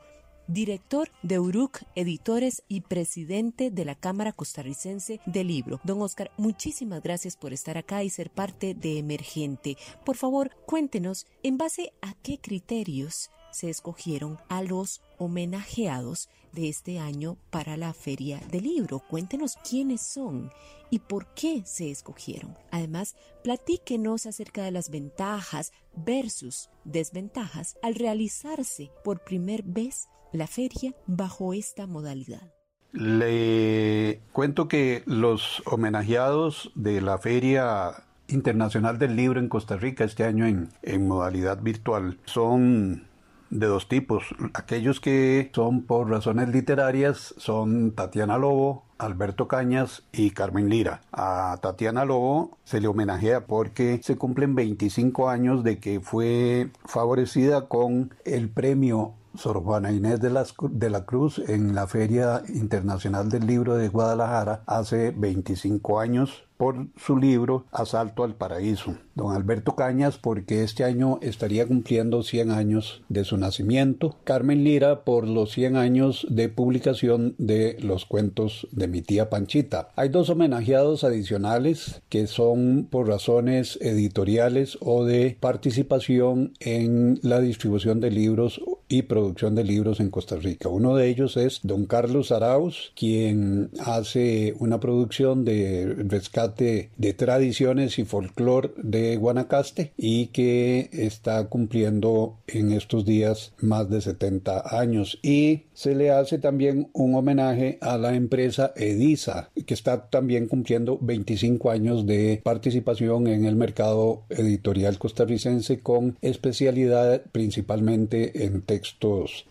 director 0.48 1.10
de 1.22 1.38
URUC 1.38 1.82
Editores 1.94 2.62
y 2.66 2.80
presidente 2.80 3.70
de 3.70 3.84
la 3.84 3.94
Cámara 3.94 4.32
Costarricense 4.32 5.20
del 5.26 5.48
Libro. 5.48 5.80
Don 5.84 6.02
Oscar, 6.02 6.32
muchísimas 6.36 7.02
gracias 7.02 7.36
por 7.36 7.52
estar 7.52 7.78
acá 7.78 8.02
y 8.02 8.10
ser 8.10 8.30
parte 8.30 8.74
de 8.74 8.98
Emergente. 8.98 9.76
Por 10.04 10.16
favor, 10.16 10.50
cuéntenos 10.66 11.26
en 11.42 11.58
base 11.58 11.92
a 12.02 12.14
qué 12.22 12.38
criterios 12.38 13.30
se 13.50 13.70
escogieron 13.70 14.38
a 14.48 14.62
los 14.62 15.00
homenajeados 15.18 16.28
de 16.52 16.68
este 16.68 16.98
año 16.98 17.36
para 17.50 17.76
la 17.76 17.92
Feria 17.92 18.40
del 18.50 18.64
Libro. 18.64 19.00
Cuéntenos 19.00 19.56
quiénes 19.68 20.00
son 20.00 20.50
y 20.90 21.00
por 21.00 21.26
qué 21.34 21.62
se 21.66 21.90
escogieron. 21.90 22.56
Además, 22.70 23.16
platíquenos 23.44 24.26
acerca 24.26 24.64
de 24.64 24.70
las 24.70 24.90
ventajas 24.90 25.72
versus 25.94 26.70
desventajas 26.84 27.76
al 27.82 27.94
realizarse 27.94 28.90
por 29.04 29.22
primera 29.24 29.62
vez 29.66 30.08
la 30.32 30.46
feria 30.46 30.94
bajo 31.06 31.54
esta 31.54 31.86
modalidad. 31.86 32.52
Le 32.92 34.22
cuento 34.32 34.66
que 34.66 35.02
los 35.06 35.62
homenajeados 35.66 36.72
de 36.74 37.00
la 37.00 37.18
Feria 37.18 38.04
Internacional 38.28 38.98
del 38.98 39.14
Libro 39.14 39.40
en 39.40 39.48
Costa 39.48 39.76
Rica 39.76 40.04
este 40.04 40.24
año 40.24 40.46
en, 40.46 41.08
modalidad 41.08 41.60
virtual 41.62 42.18
son 42.24 43.06
de 43.50 43.66
dos 43.66 43.88
tipos. 43.88 44.24
Aquellos 44.54 45.00
que 45.00 45.50
son 45.54 45.82
por 45.82 46.10
razones 46.10 46.48
literarias 46.48 47.34
son 47.36 47.92
Tatiana 47.92 48.38
Lobo, 48.38 48.84
Alberto 48.98 49.48
Cañas 49.48 50.02
y 50.12 50.30
Carmen 50.30 50.68
Lira. 50.68 51.02
A 51.12 51.58
Tatiana 51.62 52.04
Lobo 52.04 52.58
se 52.64 52.80
le 52.80 52.88
homenajea 52.88 53.46
porque 53.46 54.00
se 54.02 54.16
cumplen 54.16 54.54
25 54.54 55.28
años 55.28 55.62
de 55.62 55.78
que 55.78 56.00
fue 56.00 56.70
favorecida 56.84 57.68
con 57.68 58.14
el 58.24 58.48
premio 58.50 59.14
Sor 59.38 59.62
Juana 59.62 59.92
Inés 59.92 60.20
de, 60.20 60.30
de 60.70 60.90
la 60.90 61.04
Cruz 61.04 61.38
en 61.38 61.72
la 61.72 61.86
Feria 61.86 62.42
Internacional 62.48 63.28
del 63.28 63.46
Libro 63.46 63.76
de 63.76 63.88
Guadalajara 63.88 64.64
hace 64.66 65.12
25 65.12 66.00
años 66.00 66.48
por 66.56 66.88
su 66.96 67.16
libro 67.16 67.64
Asalto 67.70 68.24
al 68.24 68.34
Paraíso. 68.34 68.96
Don 69.14 69.34
Alberto 69.34 69.76
Cañas 69.76 70.18
porque 70.18 70.64
este 70.64 70.82
año 70.82 71.18
estaría 71.22 71.66
cumpliendo 71.66 72.22
100 72.22 72.50
años 72.50 73.02
de 73.08 73.22
su 73.24 73.36
nacimiento. 73.38 74.16
Carmen 74.24 74.64
Lira 74.64 75.04
por 75.04 75.26
los 75.26 75.52
100 75.52 75.76
años 75.76 76.26
de 76.28 76.48
publicación 76.48 77.36
de 77.38 77.76
los 77.80 78.04
cuentos 78.04 78.66
de 78.72 78.88
mi 78.88 79.02
tía 79.02 79.30
Panchita. 79.30 79.90
Hay 79.94 80.08
dos 80.08 80.30
homenajeados 80.30 81.04
adicionales 81.04 82.02
que 82.08 82.26
son 82.26 82.88
por 82.90 83.06
razones 83.06 83.78
editoriales 83.80 84.78
o 84.80 85.04
de 85.04 85.36
participación 85.38 86.54
en 86.58 87.20
la 87.22 87.38
distribución 87.38 88.00
de 88.00 88.10
libros 88.10 88.60
y 88.88 89.02
producción 89.02 89.54
de 89.54 89.64
libros 89.64 90.00
en 90.00 90.10
Costa 90.10 90.36
Rica. 90.36 90.68
Uno 90.68 90.96
de 90.96 91.08
ellos 91.08 91.36
es 91.36 91.60
don 91.62 91.86
Carlos 91.86 92.32
Arauz, 92.32 92.92
quien 92.96 93.70
hace 93.84 94.54
una 94.58 94.80
producción 94.80 95.44
de 95.44 95.94
rescate 96.08 96.90
de 96.96 97.12
tradiciones 97.12 97.98
y 97.98 98.04
folclore 98.04 98.70
de 98.76 99.16
Guanacaste 99.16 99.92
y 99.96 100.26
que 100.28 100.88
está 100.92 101.48
cumpliendo 101.48 102.38
en 102.46 102.72
estos 102.72 103.04
días 103.04 103.52
más 103.60 103.90
de 103.90 104.00
70 104.00 104.78
años. 104.78 105.18
Y 105.22 105.64
se 105.74 105.94
le 105.94 106.10
hace 106.10 106.38
también 106.38 106.88
un 106.92 107.14
homenaje 107.14 107.78
a 107.80 107.98
la 107.98 108.14
empresa 108.14 108.72
Edisa, 108.76 109.50
que 109.66 109.74
está 109.74 110.08
también 110.08 110.46
cumpliendo 110.46 110.98
25 111.00 111.70
años 111.70 112.06
de 112.06 112.40
participación 112.42 113.26
en 113.26 113.44
el 113.44 113.56
mercado 113.56 114.24
editorial 114.30 114.98
costarricense 114.98 115.80
con 115.80 116.16
especialidad 116.22 117.22
principalmente 117.32 118.44
en 118.44 118.62
textos 118.62 118.77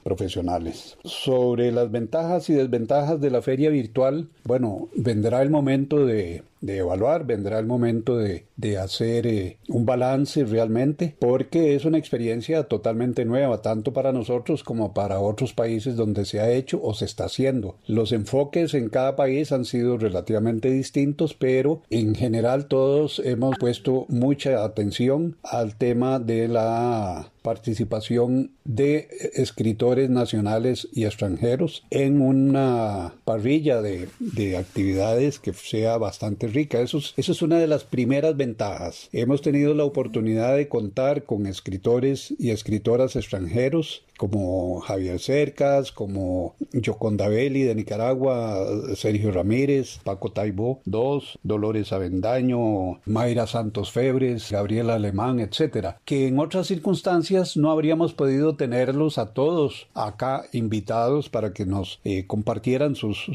profesionales. 0.03 0.97
Sobre 1.03 1.71
las 1.71 1.91
ventajas 1.91 2.49
y 2.49 2.53
desventajas 2.53 3.19
de 3.21 3.29
la 3.29 3.41
feria 3.41 3.69
virtual, 3.69 4.29
bueno, 4.43 4.89
vendrá 4.95 5.41
el 5.41 5.49
momento 5.49 6.05
de 6.05 6.43
de 6.61 6.77
evaluar, 6.77 7.25
vendrá 7.25 7.59
el 7.59 7.65
momento 7.65 8.17
de, 8.17 8.45
de 8.55 8.77
hacer 8.77 9.27
eh, 9.27 9.57
un 9.67 9.85
balance 9.85 10.43
realmente, 10.43 11.15
porque 11.19 11.75
es 11.75 11.85
una 11.85 11.97
experiencia 11.97 12.63
totalmente 12.63 13.25
nueva, 13.25 13.61
tanto 13.61 13.93
para 13.93 14.11
nosotros 14.11 14.63
como 14.63 14.93
para 14.93 15.19
otros 15.19 15.53
países 15.53 15.95
donde 15.95 16.25
se 16.25 16.39
ha 16.39 16.51
hecho 16.51 16.81
o 16.81 16.93
se 16.93 17.05
está 17.05 17.25
haciendo. 17.25 17.77
Los 17.85 18.11
enfoques 18.11 18.73
en 18.73 18.89
cada 18.89 19.15
país 19.15 19.51
han 19.51 19.65
sido 19.65 19.97
relativamente 19.97 20.69
distintos, 20.71 21.33
pero 21.33 21.81
en 21.89 22.15
general 22.15 22.67
todos 22.67 23.21
hemos 23.23 23.57
puesto 23.57 24.05
mucha 24.09 24.63
atención 24.63 25.37
al 25.43 25.75
tema 25.75 26.19
de 26.19 26.47
la 26.47 27.31
participación 27.41 28.51
de 28.65 29.07
escritores 29.35 30.09
nacionales 30.09 30.89
y 30.91 31.05
extranjeros 31.05 31.85
en 31.91 32.21
una 32.21 33.13
parrilla 33.23 33.81
de, 33.81 34.09
de 34.19 34.57
actividades 34.57 35.39
que 35.39 35.53
sea 35.53 35.97
bastante 35.97 36.46
rica. 36.53 36.81
Eso 36.81 36.97
es, 36.97 37.13
eso 37.17 37.31
es 37.31 37.41
una 37.41 37.57
de 37.57 37.67
las 37.67 37.83
primeras 37.83 38.35
ventajas. 38.35 39.09
Hemos 39.11 39.41
tenido 39.41 39.73
la 39.73 39.83
oportunidad 39.83 40.55
de 40.55 40.67
contar 40.67 41.23
con 41.23 41.45
escritores 41.45 42.33
y 42.37 42.51
escritoras 42.51 43.15
extranjeros 43.15 44.03
como 44.17 44.79
Javier 44.81 45.19
Cercas, 45.19 45.91
como 45.91 46.55
Yoconda 46.73 47.27
Belli 47.29 47.61
de 47.63 47.75
Nicaragua, 47.75 48.65
Sergio 48.95 49.31
Ramírez, 49.31 49.99
Paco 50.03 50.31
Taibo 50.31 50.81
II, 50.85 51.21
Dolores 51.43 51.93
Avendaño, 51.93 52.99
Mayra 53.05 53.47
Santos 53.47 53.91
Febres, 53.91 54.51
Gabriela 54.51 54.95
Alemán, 54.95 55.39
etcétera, 55.39 55.99
que 56.03 56.27
en 56.27 56.39
otras 56.39 56.67
circunstancias 56.67 57.55
no 57.55 57.71
habríamos 57.71 58.13
podido 58.13 58.55
tenerlos 58.55 59.17
a 59.17 59.33
todos 59.33 59.87
acá 59.93 60.45
invitados 60.51 61.29
para 61.29 61.53
que 61.53 61.65
nos 61.65 61.99
eh, 62.03 62.25
compartieran 62.25 62.95
sus 62.95 63.29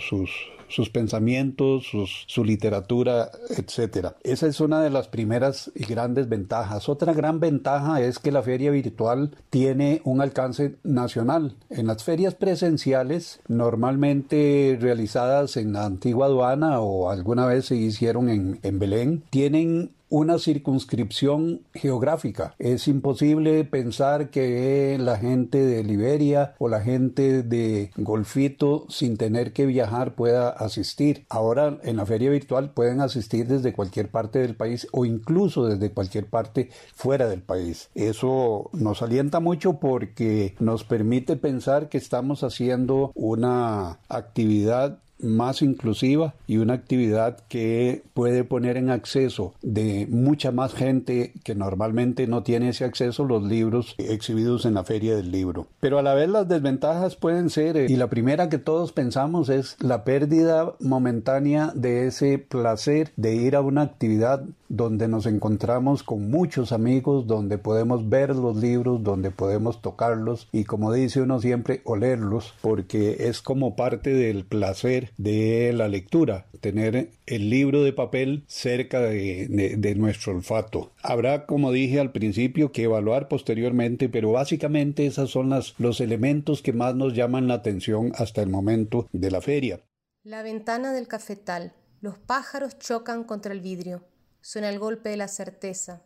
sus 0.73 0.91
pensamientos, 0.91 1.87
su 2.27 2.45
literatura 2.45 3.31
etcétera. 3.51 4.17
Esa 4.23 4.47
es 4.47 4.61
una 4.61 4.83
de 4.83 4.91
las 4.91 5.09
primeras 5.09 5.71
y 5.75 5.85
grandes 5.85 6.29
ventajas. 6.29 6.89
Otra 6.89 7.13
gran 7.13 7.41
ventaja 7.41 8.01
es 8.01 8.19
que 8.19 8.33
la 8.33 8.43
feria 8.43 8.71
virtual 8.71 9.37
tiene 9.51 10.01
un 10.05 10.21
alcance 10.21 10.77
nacional. 10.83 11.57
En 11.71 11.87
las 11.87 12.05
ferias 12.05 12.35
presenciales, 12.35 13.41
normalmente 13.49 14.79
realizadas 14.81 15.57
en 15.57 15.73
la 15.73 15.85
antigua 15.85 16.27
aduana 16.27 16.81
o 16.81 17.11
alguna 17.11 17.47
vez 17.47 17.67
se 17.67 17.77
hicieron 17.77 18.29
en, 18.29 18.59
en 18.63 18.79
Belén, 18.79 19.25
tienen 19.31 19.91
una 20.12 20.38
circunscripción 20.38 21.62
geográfica. 21.72 22.55
Es 22.59 22.87
imposible 22.87 23.64
pensar 23.64 24.29
que 24.29 24.98
la 25.01 25.16
gente 25.16 25.64
de 25.64 25.83
Liberia 25.83 26.55
o 26.59 26.68
la 26.68 26.83
gente 26.83 27.42
de 27.42 27.90
Golfito 27.96 28.85
sin 28.90 29.16
tener 29.16 29.55
que 29.55 29.64
viajar 29.64 30.14
pueda 30.14 30.51
asistir. 30.51 31.25
Ahora 31.31 31.79
en 31.83 31.96
la 31.96 32.05
feria 32.05 32.29
virtual 32.29 32.72
pueden 32.72 33.01
asistir 33.01 33.46
desde 33.46 33.72
cualquier 33.72 34.11
parte 34.11 34.40
del 34.40 34.55
país 34.55 34.87
o 34.92 35.07
incluso 35.07 35.64
desde 35.64 35.94
cualquier 35.94 36.27
parte 36.27 36.68
fuera 36.94 37.27
del 37.27 37.40
país. 37.40 37.88
Eso 37.94 38.68
nos 38.75 39.01
alienta 39.01 39.40
mucho 39.40 39.81
porque 39.81 40.57
nos 40.61 40.85
permite 40.85 41.37
pensar 41.37 41.88
que 41.88 41.96
estamos 41.96 42.44
haciendo 42.44 43.12
una 43.14 43.98
actividad 44.11 45.02
más 45.23 45.63
inclusiva 45.63 46.35
y 46.47 46.59
una 46.59 46.75
actividad 46.75 47.39
que 47.49 48.03
puede 48.15 48.45
poner 48.45 48.77
en 48.77 48.91
acceso 48.91 49.55
de 49.63 50.07
mucha 50.11 50.53
más 50.53 50.75
gente 50.75 51.33
que 51.45 51.55
normalmente 51.55 52.27
no 52.27 52.43
tiene 52.43 52.71
ese 52.71 52.85
acceso 52.85 53.25
los 53.25 53.43
libros 53.43 53.95
exhibidos 53.99 54.65
en 54.67 54.75
la 54.75 54.85
feria 54.85 55.17
del 55.17 55.31
libro. 55.31 55.67
Pero 55.81 55.99
a 55.99 56.03
la 56.03 56.15
vez 56.15 56.29
las 56.29 56.49
desventajas 56.49 57.17
pueden 57.17 57.51
ser, 57.51 57.77
eh, 57.77 57.87
y 57.89 57.97
la 57.97 58.09
primera 58.09 58.49
que 58.49 58.59
todos 58.59 58.93
pensamos 58.93 59.49
es 59.49 59.77
la 59.81 60.05
pérdida 60.05 60.75
momentánea 60.81 61.73
de 61.75 62.07
ese 62.07 62.39
placer 62.39 63.13
de 63.17 63.35
ir 63.35 63.57
a 63.57 63.61
una 63.61 63.83
actividad 63.83 64.45
donde 64.73 65.07
nos 65.07 65.27
encontramos 65.27 66.03
con 66.03 66.31
muchos 66.31 66.73
amigos, 66.73 67.27
donde 67.27 67.59
podemos 67.59 68.09
ver 68.09 68.35
los 68.35 68.57
libros, 68.57 69.03
donde 69.03 69.31
podemos 69.31 69.83
tocarlos 69.83 70.49
y 70.51 70.65
como 70.65 70.93
dice 70.93 71.21
uno 71.21 71.41
siempre, 71.41 71.83
olerlos, 71.85 72.55
porque 72.63 73.29
es 73.29 73.43
como 73.43 73.77
parte 73.77 74.15
del 74.15 74.47
placer 74.47 75.13
de 75.19 75.75
la 75.75 75.89
lectura, 75.89 76.47
tener 76.63 77.11
el 77.27 77.51
libro 77.51 77.85
de 77.85 77.93
papel 77.93 78.45
cerca 78.47 79.01
de, 79.01 79.95
nuestro 79.95 80.33
olfato. 80.33 80.93
Habrá, 81.03 81.45
como 81.45 81.71
dije 81.71 82.01
al 82.01 82.13
principio, 82.13 82.73
que 82.73 82.85
evaluar 82.85 83.29
posteriormente, 83.29 84.09
pero 84.09 84.33
básicamente 84.33 85.05
esos 85.05 85.31
son 85.31 85.51
las, 85.51 85.79
los 85.79 86.01
elementos 86.01 86.63
que 86.63 86.73
más 86.73 86.95
nos 86.95 87.13
llaman 87.13 87.47
la 87.47 87.55
atención 87.55 88.13
hasta 88.15 88.41
el 88.41 88.49
momento 88.49 89.07
de 89.13 89.31
la 89.31 89.43
feria. 89.43 89.81
La 90.23 90.43
ventana 90.43 90.95
del 90.95 91.09
cafetal. 91.09 91.75
Los 92.01 92.17
pájaros 92.17 92.79
chocan 92.79 93.25
contra 93.25 93.53
el 93.53 93.61
vidrio. 93.61 94.03
Suena 94.43 94.69
el 94.69 94.81
golpe 94.81 95.09
de 95.09 95.17
la 95.17 95.29
certeza, 95.29 96.03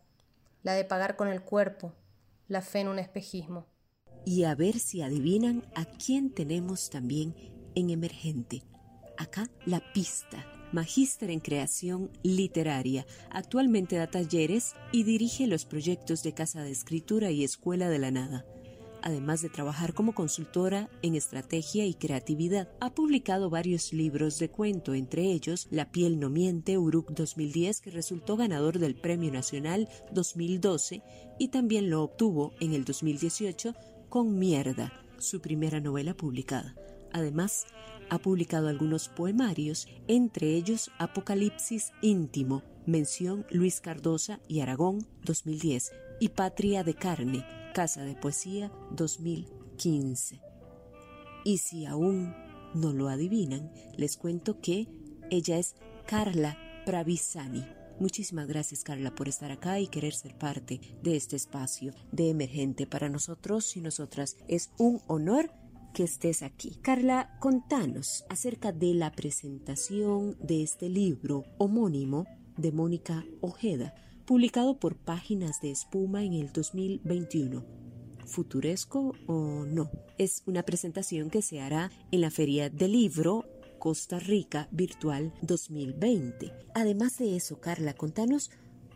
la 0.62 0.74
de 0.74 0.84
pagar 0.84 1.16
con 1.16 1.28
el 1.28 1.42
cuerpo, 1.42 1.94
la 2.48 2.60
fe 2.60 2.80
en 2.80 2.88
un 2.88 2.98
espejismo. 2.98 3.66
Y 4.26 4.44
a 4.44 4.54
ver 4.54 4.78
si 4.78 5.00
adivinan 5.00 5.64
a 5.74 5.86
quién 5.86 6.30
tenemos 6.30 6.90
también 6.90 7.34
en 7.74 7.90
emergente. 7.90 8.62
Acá 9.16 9.48
la 9.64 9.80
pista. 9.92 10.44
Magíster 10.72 11.30
en 11.30 11.40
creación 11.40 12.10
literaria. 12.22 13.06
Actualmente 13.30 13.96
da 13.96 14.10
talleres 14.10 14.74
y 14.92 15.04
dirige 15.04 15.46
los 15.46 15.64
proyectos 15.64 16.22
de 16.22 16.34
Casa 16.34 16.62
de 16.62 16.72
Escritura 16.72 17.30
y 17.30 17.42
Escuela 17.42 17.88
de 17.88 17.98
la 17.98 18.10
Nada 18.10 18.44
además 19.06 19.40
de 19.40 19.48
trabajar 19.48 19.94
como 19.94 20.16
consultora 20.16 20.90
en 21.00 21.14
estrategia 21.14 21.86
y 21.86 21.94
creatividad. 21.94 22.68
Ha 22.80 22.92
publicado 22.92 23.48
varios 23.50 23.92
libros 23.92 24.40
de 24.40 24.50
cuento, 24.50 24.94
entre 24.94 25.30
ellos 25.30 25.68
La 25.70 25.92
piel 25.92 26.18
no 26.18 26.28
miente, 26.28 26.76
Uruk 26.76 27.12
2010, 27.12 27.82
que 27.82 27.92
resultó 27.92 28.36
ganador 28.36 28.80
del 28.80 28.96
Premio 28.96 29.30
Nacional 29.30 29.88
2012 30.10 31.04
y 31.38 31.48
también 31.48 31.88
lo 31.88 32.02
obtuvo 32.02 32.52
en 32.58 32.72
el 32.72 32.84
2018 32.84 33.76
con 34.08 34.40
Mierda, 34.40 34.92
su 35.18 35.40
primera 35.40 35.78
novela 35.78 36.14
publicada. 36.14 36.74
Además, 37.12 37.66
ha 38.10 38.18
publicado 38.18 38.66
algunos 38.66 39.08
poemarios, 39.08 39.86
entre 40.08 40.54
ellos 40.54 40.90
Apocalipsis 40.98 41.92
íntimo, 42.02 42.64
mención 42.86 43.46
Luis 43.50 43.80
Cardosa 43.80 44.40
y 44.48 44.60
Aragón 44.60 45.06
2010 45.22 45.92
y 46.18 46.30
Patria 46.30 46.82
de 46.82 46.94
carne, 46.94 47.44
Casa 47.76 48.04
de 48.04 48.14
Poesía 48.14 48.72
2015. 48.92 50.40
Y 51.44 51.58
si 51.58 51.84
aún 51.84 52.34
no 52.72 52.94
lo 52.94 53.10
adivinan, 53.10 53.70
les 53.98 54.16
cuento 54.16 54.62
que 54.62 54.88
ella 55.30 55.58
es 55.58 55.74
Carla 56.06 56.56
Pravisani. 56.86 57.66
Muchísimas 58.00 58.48
gracias 58.48 58.82
Carla 58.82 59.14
por 59.14 59.28
estar 59.28 59.52
acá 59.52 59.78
y 59.78 59.88
querer 59.88 60.14
ser 60.14 60.38
parte 60.38 60.80
de 61.02 61.16
este 61.16 61.36
espacio 61.36 61.92
de 62.12 62.30
emergente 62.30 62.86
para 62.86 63.10
nosotros 63.10 63.76
y 63.76 63.82
nosotras. 63.82 64.38
Es 64.48 64.70
un 64.78 65.02
honor 65.06 65.50
que 65.92 66.04
estés 66.04 66.42
aquí. 66.42 66.78
Carla, 66.80 67.36
contanos 67.40 68.24
acerca 68.30 68.72
de 68.72 68.94
la 68.94 69.12
presentación 69.12 70.38
de 70.40 70.62
este 70.62 70.88
libro 70.88 71.44
homónimo 71.58 72.24
de 72.56 72.72
Mónica 72.72 73.22
Ojeda 73.42 73.94
publicado 74.26 74.78
por 74.78 74.96
Páginas 74.96 75.60
de 75.60 75.70
Espuma 75.70 76.24
en 76.24 76.32
el 76.32 76.52
2021. 76.52 77.64
¿Futuresco 78.26 79.14
o 79.26 79.64
no? 79.64 79.88
Es 80.18 80.42
una 80.46 80.64
presentación 80.64 81.30
que 81.30 81.42
se 81.42 81.60
hará 81.60 81.92
en 82.10 82.20
la 82.20 82.32
Feria 82.32 82.68
del 82.68 82.92
Libro 82.92 83.44
Costa 83.78 84.18
Rica 84.18 84.68
Virtual 84.72 85.32
2020. 85.42 86.52
Además 86.74 87.18
de 87.18 87.36
eso, 87.36 87.60
Carla, 87.60 87.94
contanos 87.94 88.50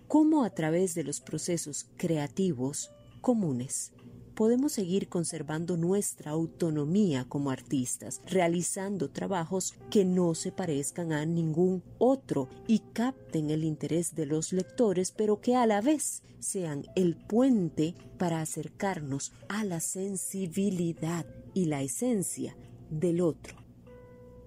cómo 0.08 0.42
a 0.42 0.50
través 0.50 0.96
de 0.96 1.04
los 1.04 1.20
procesos 1.20 1.86
creativos 1.96 2.90
comunes 3.20 3.92
podemos 4.40 4.72
seguir 4.72 5.10
conservando 5.10 5.76
nuestra 5.76 6.30
autonomía 6.30 7.26
como 7.28 7.50
artistas, 7.50 8.22
realizando 8.26 9.10
trabajos 9.10 9.74
que 9.90 10.06
no 10.06 10.34
se 10.34 10.50
parezcan 10.50 11.12
a 11.12 11.26
ningún 11.26 11.82
otro 11.98 12.48
y 12.66 12.78
capten 12.78 13.50
el 13.50 13.64
interés 13.64 14.14
de 14.14 14.24
los 14.24 14.54
lectores, 14.54 15.10
pero 15.10 15.42
que 15.42 15.56
a 15.56 15.66
la 15.66 15.82
vez 15.82 16.22
sean 16.38 16.86
el 16.96 17.16
puente 17.16 17.94
para 18.16 18.40
acercarnos 18.40 19.34
a 19.50 19.62
la 19.62 19.80
sensibilidad 19.80 21.26
y 21.52 21.66
la 21.66 21.82
esencia 21.82 22.56
del 22.88 23.20
otro. 23.20 23.58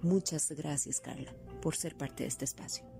Muchas 0.01 0.51
gracias, 0.53 1.01
Carla, 1.01 1.35
por 1.61 1.75
ser 1.75 1.95
parte 1.95 2.23
de 2.23 2.29
este 2.29 2.45
espacio. 2.45 2.92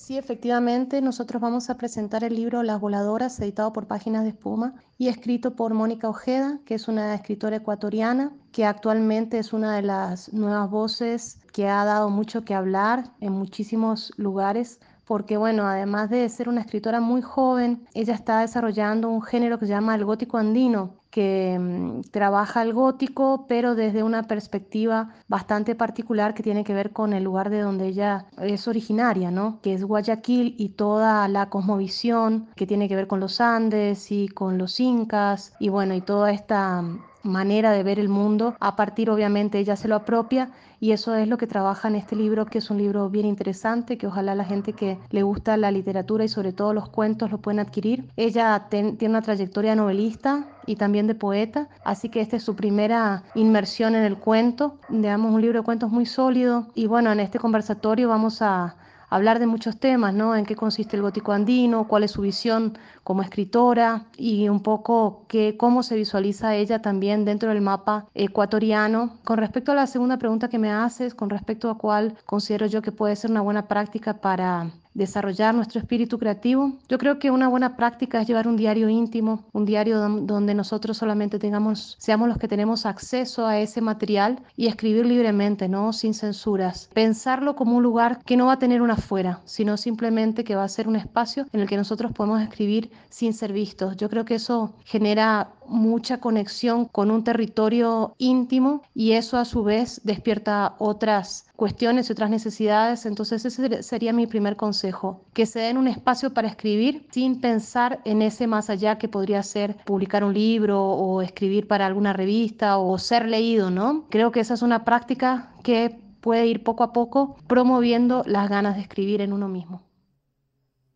Sí, 0.00 0.16
efectivamente, 0.16 1.02
nosotros 1.02 1.42
vamos 1.42 1.68
a 1.68 1.76
presentar 1.76 2.24
el 2.24 2.34
libro 2.34 2.62
Las 2.62 2.80
Voladoras, 2.80 3.38
editado 3.38 3.70
por 3.74 3.86
Páginas 3.86 4.22
de 4.22 4.30
Espuma 4.30 4.74
y 4.96 5.08
escrito 5.08 5.54
por 5.54 5.74
Mónica 5.74 6.08
Ojeda, 6.08 6.58
que 6.64 6.74
es 6.74 6.88
una 6.88 7.14
escritora 7.14 7.56
ecuatoriana, 7.56 8.32
que 8.50 8.64
actualmente 8.64 9.38
es 9.38 9.52
una 9.52 9.76
de 9.76 9.82
las 9.82 10.32
nuevas 10.32 10.70
voces 10.70 11.38
que 11.52 11.68
ha 11.68 11.84
dado 11.84 12.08
mucho 12.08 12.46
que 12.46 12.54
hablar 12.54 13.12
en 13.20 13.34
muchísimos 13.34 14.12
lugares 14.16 14.80
porque 15.04 15.36
bueno, 15.36 15.66
además 15.66 16.08
de 16.08 16.28
ser 16.28 16.48
una 16.48 16.60
escritora 16.60 17.00
muy 17.00 17.20
joven, 17.20 17.86
ella 17.94 18.14
está 18.14 18.40
desarrollando 18.40 19.10
un 19.10 19.22
género 19.22 19.58
que 19.58 19.66
se 19.66 19.72
llama 19.72 19.96
el 19.96 20.04
gótico 20.04 20.38
andino, 20.38 20.99
que 21.10 21.58
mm, 21.58 22.02
trabaja 22.10 22.62
el 22.62 22.72
gótico, 22.72 23.46
pero 23.48 23.74
desde 23.74 24.02
una 24.02 24.24
perspectiva 24.24 25.14
bastante 25.28 25.74
particular 25.74 26.34
que 26.34 26.42
tiene 26.42 26.64
que 26.64 26.74
ver 26.74 26.92
con 26.92 27.12
el 27.12 27.24
lugar 27.24 27.50
de 27.50 27.60
donde 27.60 27.88
ella 27.88 28.26
es 28.40 28.68
originaria, 28.68 29.30
¿no? 29.30 29.60
Que 29.62 29.74
es 29.74 29.84
Guayaquil 29.84 30.54
y 30.58 30.70
toda 30.70 31.26
la 31.28 31.50
cosmovisión 31.50 32.48
que 32.56 32.66
tiene 32.66 32.88
que 32.88 32.96
ver 32.96 33.06
con 33.06 33.20
los 33.20 33.40
Andes 33.40 34.12
y 34.12 34.28
con 34.28 34.58
los 34.58 34.80
incas 34.80 35.54
y 35.58 35.68
bueno, 35.68 35.94
y 35.94 36.00
toda 36.00 36.30
esta 36.32 36.82
mm, 36.82 37.09
manera 37.22 37.72
de 37.72 37.82
ver 37.82 37.98
el 37.98 38.08
mundo, 38.08 38.54
a 38.60 38.76
partir 38.76 39.10
obviamente 39.10 39.58
ella 39.58 39.76
se 39.76 39.88
lo 39.88 39.96
apropia 39.96 40.50
y 40.80 40.92
eso 40.92 41.14
es 41.14 41.28
lo 41.28 41.36
que 41.36 41.46
trabaja 41.46 41.88
en 41.88 41.94
este 41.94 42.16
libro, 42.16 42.46
que 42.46 42.58
es 42.58 42.70
un 42.70 42.78
libro 42.78 43.10
bien 43.10 43.26
interesante, 43.26 43.98
que 43.98 44.06
ojalá 44.06 44.34
la 44.34 44.44
gente 44.44 44.72
que 44.72 44.98
le 45.10 45.22
gusta 45.22 45.56
la 45.58 45.70
literatura 45.70 46.24
y 46.24 46.28
sobre 46.28 46.52
todo 46.52 46.72
los 46.72 46.88
cuentos 46.88 47.30
lo 47.30 47.38
pueden 47.38 47.60
adquirir. 47.60 48.08
Ella 48.16 48.66
tiene 48.70 48.96
una 49.02 49.20
trayectoria 49.20 49.74
novelista 49.74 50.46
y 50.66 50.76
también 50.76 51.06
de 51.06 51.14
poeta, 51.14 51.68
así 51.84 52.08
que 52.08 52.22
esta 52.22 52.36
es 52.36 52.42
su 52.42 52.56
primera 52.56 53.24
inmersión 53.34 53.94
en 53.94 54.04
el 54.04 54.16
cuento. 54.16 54.78
Digamos, 54.88 55.34
un 55.34 55.42
libro 55.42 55.60
de 55.60 55.64
cuentos 55.64 55.90
muy 55.90 56.06
sólido 56.06 56.68
y 56.74 56.86
bueno, 56.86 57.12
en 57.12 57.20
este 57.20 57.38
conversatorio 57.38 58.08
vamos 58.08 58.40
a 58.40 58.76
hablar 59.10 59.40
de 59.40 59.46
muchos 59.46 59.78
temas, 59.78 60.14
¿no? 60.14 60.34
En 60.36 60.46
qué 60.46 60.56
consiste 60.56 60.96
el 60.96 61.02
gótico 61.02 61.32
andino, 61.32 61.86
cuál 61.88 62.04
es 62.04 62.12
su 62.12 62.22
visión 62.22 62.78
como 63.04 63.22
escritora 63.22 64.06
y 64.16 64.48
un 64.48 64.62
poco 64.62 65.26
qué, 65.28 65.56
cómo 65.56 65.82
se 65.82 65.96
visualiza 65.96 66.54
ella 66.54 66.80
también 66.80 67.24
dentro 67.24 67.50
del 67.50 67.60
mapa 67.60 68.06
ecuatoriano. 68.14 69.18
Con 69.24 69.38
respecto 69.38 69.72
a 69.72 69.74
la 69.74 69.86
segunda 69.86 70.16
pregunta 70.16 70.48
que 70.48 70.58
me 70.58 70.70
haces, 70.70 71.14
con 71.14 71.28
respecto 71.28 71.68
a 71.70 71.76
cuál 71.76 72.16
considero 72.24 72.66
yo 72.66 72.82
que 72.82 72.92
puede 72.92 73.16
ser 73.16 73.30
una 73.30 73.40
buena 73.40 73.66
práctica 73.66 74.14
para 74.20 74.70
desarrollar 74.94 75.54
nuestro 75.54 75.80
espíritu 75.80 76.18
creativo. 76.18 76.78
Yo 76.88 76.98
creo 76.98 77.18
que 77.18 77.30
una 77.30 77.48
buena 77.48 77.76
práctica 77.76 78.20
es 78.20 78.28
llevar 78.28 78.48
un 78.48 78.56
diario 78.56 78.88
íntimo, 78.88 79.44
un 79.52 79.64
diario 79.64 79.98
donde 79.98 80.54
nosotros 80.54 80.96
solamente 80.96 81.38
tengamos, 81.38 81.96
seamos 81.98 82.28
los 82.28 82.38
que 82.38 82.48
tenemos 82.48 82.86
acceso 82.86 83.46
a 83.46 83.58
ese 83.58 83.80
material 83.80 84.40
y 84.56 84.66
escribir 84.66 85.06
libremente, 85.06 85.68
¿no? 85.68 85.92
Sin 85.92 86.14
censuras. 86.14 86.88
Pensarlo 86.92 87.56
como 87.56 87.76
un 87.76 87.82
lugar 87.82 88.22
que 88.24 88.36
no 88.36 88.46
va 88.46 88.54
a 88.54 88.58
tener 88.58 88.82
una 88.82 88.96
fuera, 88.96 89.40
sino 89.44 89.76
simplemente 89.76 90.44
que 90.44 90.56
va 90.56 90.64
a 90.64 90.68
ser 90.68 90.88
un 90.88 90.96
espacio 90.96 91.46
en 91.52 91.60
el 91.60 91.68
que 91.68 91.76
nosotros 91.76 92.12
podemos 92.12 92.42
escribir 92.42 92.90
sin 93.08 93.32
ser 93.32 93.52
vistos. 93.52 93.96
Yo 93.96 94.08
creo 94.08 94.24
que 94.24 94.34
eso 94.34 94.74
genera 94.84 95.50
mucha 95.70 96.18
conexión 96.18 96.84
con 96.86 97.10
un 97.10 97.24
territorio 97.24 98.14
íntimo 98.18 98.82
y 98.94 99.12
eso 99.12 99.38
a 99.38 99.44
su 99.44 99.62
vez 99.62 100.00
despierta 100.04 100.74
otras 100.78 101.46
cuestiones 101.56 102.08
y 102.08 102.12
otras 102.12 102.28
necesidades. 102.28 103.06
Entonces 103.06 103.44
ese 103.44 103.82
sería 103.82 104.12
mi 104.12 104.26
primer 104.26 104.56
consejo, 104.56 105.24
que 105.32 105.46
se 105.46 105.60
den 105.60 105.78
un 105.78 105.88
espacio 105.88 106.34
para 106.34 106.48
escribir 106.48 107.06
sin 107.10 107.40
pensar 107.40 108.00
en 108.04 108.20
ese 108.20 108.46
más 108.46 108.68
allá 108.68 108.98
que 108.98 109.08
podría 109.08 109.42
ser 109.42 109.76
publicar 109.84 110.24
un 110.24 110.34
libro 110.34 110.82
o 110.84 111.22
escribir 111.22 111.66
para 111.68 111.86
alguna 111.86 112.12
revista 112.12 112.78
o 112.78 112.98
ser 112.98 113.28
leído, 113.28 113.70
¿no? 113.70 114.06
Creo 114.10 114.32
que 114.32 114.40
esa 114.40 114.54
es 114.54 114.62
una 114.62 114.84
práctica 114.84 115.54
que 115.62 115.96
puede 116.20 116.46
ir 116.46 116.62
poco 116.62 116.84
a 116.84 116.92
poco 116.92 117.36
promoviendo 117.46 118.24
las 118.26 118.48
ganas 118.48 118.76
de 118.76 118.82
escribir 118.82 119.20
en 119.20 119.32
uno 119.32 119.48
mismo. 119.48 119.82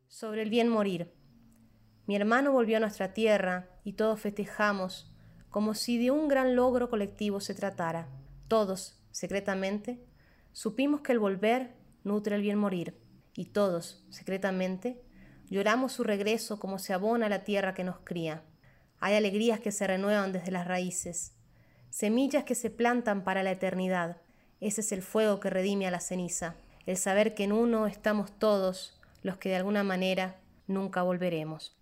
Sobre 0.08 0.42
el 0.42 0.50
bien 0.50 0.68
morir. 0.68 1.12
Mi 2.06 2.16
hermano 2.16 2.52
volvió 2.52 2.76
a 2.76 2.80
nuestra 2.80 3.14
tierra 3.14 3.68
y 3.84 3.94
todos 3.94 4.20
festejamos 4.20 5.10
como 5.50 5.74
si 5.74 5.98
de 5.98 6.10
un 6.10 6.28
gran 6.28 6.56
logro 6.56 6.90
colectivo 6.90 7.40
se 7.40 7.54
tratara. 7.54 8.08
Todos, 8.48 9.00
secretamente, 9.12 10.04
Supimos 10.54 11.00
que 11.00 11.10
el 11.10 11.18
volver 11.18 11.74
nutre 12.04 12.36
el 12.36 12.42
bien 12.42 12.58
morir, 12.58 12.96
y 13.34 13.46
todos, 13.46 14.06
secretamente, 14.08 15.02
lloramos 15.50 15.90
su 15.90 16.04
regreso 16.04 16.60
como 16.60 16.78
se 16.78 16.92
abona 16.92 17.28
la 17.28 17.42
tierra 17.42 17.74
que 17.74 17.82
nos 17.82 17.98
cría. 18.04 18.44
Hay 19.00 19.16
alegrías 19.16 19.58
que 19.58 19.72
se 19.72 19.84
renuevan 19.88 20.30
desde 20.30 20.52
las 20.52 20.68
raíces, 20.68 21.32
semillas 21.90 22.44
que 22.44 22.54
se 22.54 22.70
plantan 22.70 23.24
para 23.24 23.42
la 23.42 23.50
eternidad. 23.50 24.18
Ese 24.60 24.82
es 24.82 24.92
el 24.92 25.02
fuego 25.02 25.40
que 25.40 25.50
redime 25.50 25.88
a 25.88 25.90
la 25.90 25.98
ceniza, 25.98 26.54
el 26.86 26.98
saber 26.98 27.34
que 27.34 27.42
en 27.42 27.52
uno 27.52 27.88
estamos 27.88 28.38
todos 28.38 29.00
los 29.22 29.38
que 29.38 29.48
de 29.48 29.56
alguna 29.56 29.82
manera 29.82 30.40
nunca 30.68 31.02
volveremos. 31.02 31.76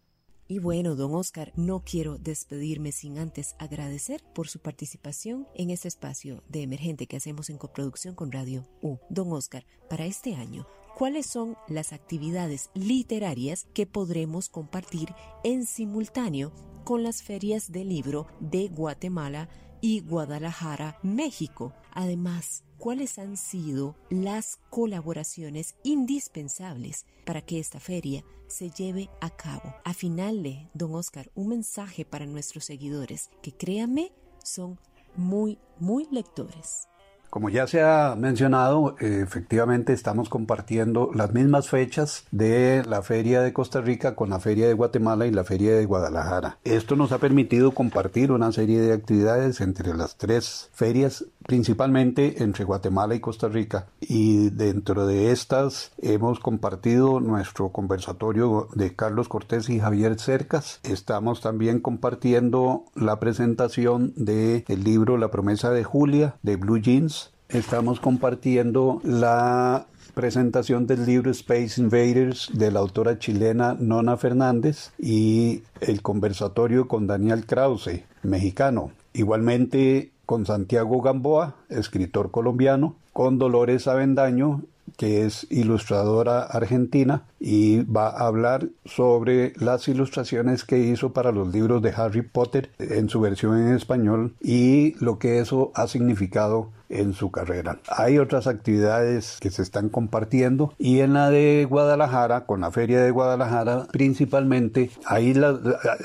Y 0.53 0.59
bueno, 0.59 0.97
don 0.97 1.15
Oscar, 1.15 1.51
no 1.57 1.83
quiero 1.83 2.19
despedirme 2.19 2.93
sin 2.93 3.17
antes 3.19 3.57
agradecer 3.59 4.23
por 4.35 4.49
su 4.49 4.59
participación 4.59 5.49
en 5.55 5.71
este 5.71 5.88
espacio 5.88 6.45
de 6.47 6.61
emergente 6.61 7.07
que 7.07 7.17
hacemos 7.17 7.49
en 7.49 7.57
coproducción 7.57 8.15
con 8.15 8.31
Radio 8.31 8.69
U. 8.83 8.99
Don 9.09 9.33
Oscar, 9.33 9.65
para 9.88 10.05
este 10.05 10.35
año, 10.35 10.67
¿cuáles 10.95 11.25
son 11.25 11.57
las 11.69 11.95
actividades 11.95 12.69
literarias 12.75 13.67
que 13.73 13.87
podremos 13.87 14.51
compartir 14.51 15.15
en 15.43 15.65
simultáneo 15.65 16.53
con 16.85 17.03
las 17.03 17.23
ferias 17.23 17.73
del 17.73 17.88
libro 17.88 18.27
de 18.41 18.69
Guatemala 18.69 19.49
y 19.83 20.01
Guadalajara, 20.01 20.99
México? 21.03 21.75
Además, 21.92 22.64
cuáles 22.79 23.18
han 23.18 23.37
sido 23.37 23.95
las 24.09 24.59
colaboraciones 24.71 25.75
indispensables 25.83 27.05
para 27.27 27.42
que 27.42 27.59
esta 27.59 27.79
feria 27.79 28.25
se 28.47 28.71
lleve 28.71 29.11
a 29.21 29.29
cabo. 29.29 29.75
A 29.85 29.92
finale, 29.92 30.71
don 30.73 30.95
Oscar, 30.95 31.31
un 31.35 31.49
mensaje 31.49 32.07
para 32.07 32.25
nuestros 32.25 32.64
seguidores 32.64 33.29
que 33.42 33.53
créanme 33.53 34.12
son 34.42 34.79
muy, 35.16 35.59
muy 35.79 36.09
lectores. 36.11 36.88
Como 37.33 37.49
ya 37.49 37.66
se 37.66 37.81
ha 37.81 38.14
mencionado, 38.14 38.95
efectivamente 39.01 39.95
estamos 39.95 40.29
compartiendo 40.29 41.09
las 41.14 41.33
mismas 41.33 41.71
fechas 41.71 42.27
de 42.31 42.85
la 42.87 43.01
Feria 43.01 43.40
de 43.40 43.55
Costa 43.55 43.81
Rica 43.81 44.14
con 44.14 44.29
la 44.29 44.38
Feria 44.38 44.68
de 44.68 44.75
Guatemala 44.75 45.27
y 45.27 45.31
la 45.31 45.42
Feria 45.42 45.75
de 45.75 45.87
Guadalajara. 45.87 46.59
Esto 46.62 46.95
nos 46.95 47.11
ha 47.11 47.16
permitido 47.16 47.71
compartir 47.71 48.33
una 48.33 48.53
serie 48.53 48.83
de 48.83 48.92
actividades 48.92 49.62
entre 49.62 49.95
las 49.95 50.18
tres 50.18 50.68
ferias, 50.75 51.25
principalmente 51.46 52.42
entre 52.42 52.64
Guatemala 52.64 53.14
y 53.14 53.20
Costa 53.20 53.48
Rica. 53.48 53.87
Y 54.00 54.50
dentro 54.50 55.07
de 55.07 55.31
estas 55.31 55.92
hemos 55.98 56.40
compartido 56.40 57.20
nuestro 57.20 57.70
conversatorio 57.70 58.68
de 58.74 58.94
Carlos 58.94 59.28
Cortés 59.28 59.68
y 59.68 59.81
Javier 59.81 60.18
Cercas. 60.18 60.81
Estamos 60.83 61.40
también 61.40 61.81
compartiendo 61.81 62.85
la 62.94 63.18
presentación 63.20 64.12
del 64.16 64.64
libro 64.83 65.16
La 65.16 65.31
promesa 65.31 65.70
de 65.70 65.85
Julia 65.85 66.37
de 66.42 66.57
Blue 66.57 66.78
Jeans 66.78 67.33
estamos 67.52 68.00
compartiendo 68.00 69.00
la 69.05 69.87
presentación 70.14 70.87
del 70.87 71.07
libro 71.07 71.31
Space 71.31 71.81
Invaders 71.81 72.50
de 72.52 72.70
la 72.70 72.81
autora 72.81 73.18
chilena 73.18 73.76
Nona 73.78 74.16
Fernández 74.16 74.92
y 74.98 75.62
el 75.81 76.02
conversatorio 76.02 76.88
con 76.88 77.07
Daniel 77.07 77.46
Krause, 77.46 78.05
mexicano. 78.22 78.92
Igualmente 79.12 80.12
con 80.27 80.47
Santiago 80.47 81.01
Gamboa, 81.01 81.57
escritor 81.69 82.31
colombiano, 82.31 82.97
con 83.13 83.39
Dolores 83.39 83.89
Avendaño, 83.89 84.63
que 84.97 85.25
es 85.25 85.47
ilustradora 85.51 86.43
argentina 86.43 87.23
y 87.41 87.83
va 87.85 88.09
a 88.09 88.27
hablar 88.27 88.69
sobre 88.85 89.53
las 89.57 89.89
ilustraciones 89.89 90.65
que 90.65 90.79
hizo 90.79 91.13
para 91.13 91.33
los 91.33 91.53
libros 91.53 91.83
de 91.83 91.93
Harry 91.97 92.23
Potter 92.23 92.71
en 92.79 93.09
su 93.09 93.21
versión 93.21 93.59
en 93.59 93.75
español 93.75 94.35
y 94.41 94.95
lo 95.05 95.19
que 95.19 95.39
eso 95.39 95.73
ha 95.75 95.87
significado 95.87 96.71
en 96.92 97.14
su 97.14 97.31
carrera. 97.31 97.78
Hay 97.88 98.18
otras 98.18 98.46
actividades 98.46 99.38
que 99.40 99.50
se 99.50 99.62
están 99.62 99.88
compartiendo 99.88 100.74
y 100.78 101.00
en 101.00 101.14
la 101.14 101.31
de 101.31 101.66
Guadalajara, 101.68 102.44
con 102.44 102.61
la 102.61 102.70
feria 102.70 103.02
de 103.02 103.11
Guadalajara 103.11 103.87
principalmente, 103.90 104.90
ahí 105.07 105.35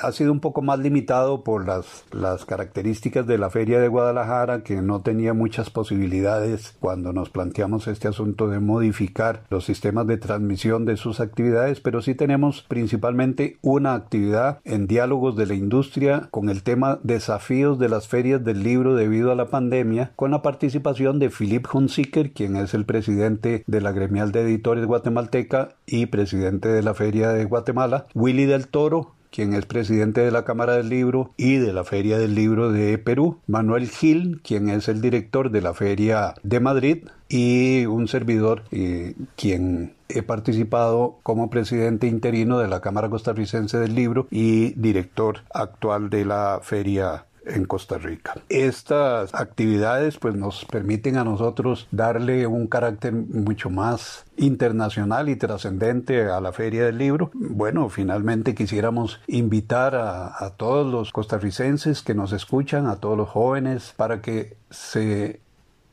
ha 0.02 0.12
sido 0.12 0.32
un 0.32 0.40
poco 0.40 0.62
más 0.62 0.80
limitado 0.80 1.44
por 1.44 1.68
las, 1.68 2.06
las 2.12 2.46
características 2.46 3.28
de 3.28 3.38
la 3.38 3.50
feria 3.50 3.80
de 3.80 3.88
Guadalajara 3.88 4.64
que 4.64 4.82
no 4.82 5.02
tenía 5.02 5.34
muchas 5.34 5.70
posibilidades 5.70 6.76
cuando 6.80 7.14
nos 7.14 7.30
planteamos 7.30 7.88
este 7.88 8.08
asunto 8.08 8.48
de 8.48 8.60
modificar 8.60 9.44
los 9.50 9.66
sistemas 9.66 10.08
de 10.08 10.18
transmisión 10.18 10.86
de 10.86 10.98
sus 10.98 11.20
actividades, 11.20 11.82
pero 11.82 12.02
sí 12.02 12.16
tenemos 12.16 12.64
principalmente 12.68 13.58
una 13.62 13.94
actividad 13.94 14.60
en 14.64 14.88
diálogos 14.88 15.36
de 15.36 15.46
la 15.46 15.54
industria 15.54 16.30
con 16.32 16.50
el 16.50 16.64
tema 16.64 17.00
desafíos 17.04 17.78
de 17.80 17.90
las 17.90 18.08
ferias 18.08 18.44
del 18.44 18.64
libro 18.64 18.96
debido 18.96 19.32
a 19.32 19.36
la 19.36 19.48
pandemia, 19.48 20.12
con 20.16 20.32
la 20.32 20.42
participación 20.42 20.77
de 20.80 21.30
Philip 21.30 21.68
Hunziker, 21.74 22.32
quien 22.32 22.56
es 22.56 22.74
el 22.74 22.86
presidente 22.86 23.64
de 23.68 23.82
la 23.82 23.92
Gremial 23.92 24.32
de 24.32 24.42
Editores 24.42 24.86
Guatemalteca 24.86 25.76
y 25.86 26.06
presidente 26.08 26.70
de 26.70 26.84
la 26.84 26.94
Feria 26.94 27.30
de 27.30 27.46
Guatemala, 27.46 28.06
Willy 28.14 28.46
del 28.46 28.68
Toro, 28.68 29.14
quien 29.32 29.54
es 29.54 29.66
presidente 29.66 30.22
de 30.22 30.32
la 30.32 30.46
Cámara 30.46 30.76
del 30.76 30.90
Libro 30.90 31.32
y 31.38 31.58
de 31.58 31.74
la 31.74 31.84
Feria 31.84 32.18
del 32.18 32.36
Libro 32.36 32.72
de 32.72 32.98
Perú, 32.98 33.40
Manuel 33.48 33.90
Gil, 33.90 34.42
quien 34.44 34.70
es 34.70 34.88
el 34.88 35.02
director 35.02 35.52
de 35.52 35.62
la 35.62 35.74
Feria 35.74 36.34
de 36.44 36.60
Madrid, 36.60 37.08
y 37.30 37.86
un 37.86 38.08
servidor 38.08 38.64
eh, 38.72 39.16
quien 39.36 39.94
he 40.10 40.24
participado 40.24 41.18
como 41.24 41.50
presidente 41.50 42.08
interino 42.08 42.60
de 42.60 42.68
la 42.68 42.80
Cámara 42.80 43.10
Costarricense 43.10 43.78
del 43.78 43.96
Libro 43.96 44.28
y 44.32 44.70
director 44.80 45.42
actual 45.54 46.10
de 46.10 46.26
la 46.26 46.62
Feria 46.64 47.26
en 47.48 47.66
Costa 47.66 47.98
Rica. 47.98 48.36
Estas 48.50 49.34
actividades 49.34 50.18
pues 50.18 50.36
nos 50.36 50.66
permiten 50.66 51.18
a 51.18 51.24
nosotros 51.24 51.88
darle 51.92 52.48
un 52.48 52.68
carácter 52.68 53.14
mucho 53.14 53.70
más 53.70 54.26
internacional 54.38 55.30
y 55.30 55.36
trascendente 55.36 56.30
a 56.30 56.40
la 56.42 56.52
Feria 56.52 56.86
del 56.86 56.98
Libro. 56.98 57.32
Bueno, 57.34 57.90
finalmente 57.90 58.56
quisiéramos 58.56 59.20
invitar 59.28 59.96
a, 59.96 60.54
todos 60.58 60.92
los 60.92 61.12
costarricenses 61.12 62.02
que 62.02 62.16
nos 62.16 62.32
escuchan, 62.32 62.88
a 62.88 62.98
todos 62.98 63.18
los 63.18 63.30
jóvenes, 63.30 63.94
para 63.96 64.22
que 64.22 64.56
se 64.70 65.42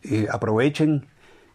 eh, 0.03 0.27
aprovechen 0.31 1.07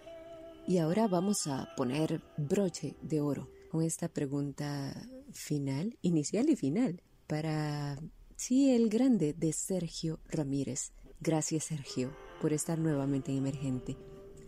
Y 0.67 0.79
ahora 0.79 1.07
vamos 1.07 1.47
a 1.47 1.69
poner 1.77 2.21
broche 2.37 2.95
de 3.01 3.21
oro 3.21 3.49
con 3.71 3.83
esta 3.83 4.07
pregunta 4.07 4.93
final, 5.31 5.97
inicial 6.01 6.49
y 6.49 6.55
final, 6.55 7.01
para 7.27 7.97
Sí, 8.35 8.75
el 8.75 8.89
grande 8.89 9.33
de 9.33 9.53
Sergio 9.53 10.19
Ramírez. 10.27 10.91
Gracias 11.21 11.65
Sergio 11.65 12.13
por 12.41 12.51
estar 12.51 12.77
nuevamente 12.77 13.31
en 13.31 13.37
Emergente 13.37 13.95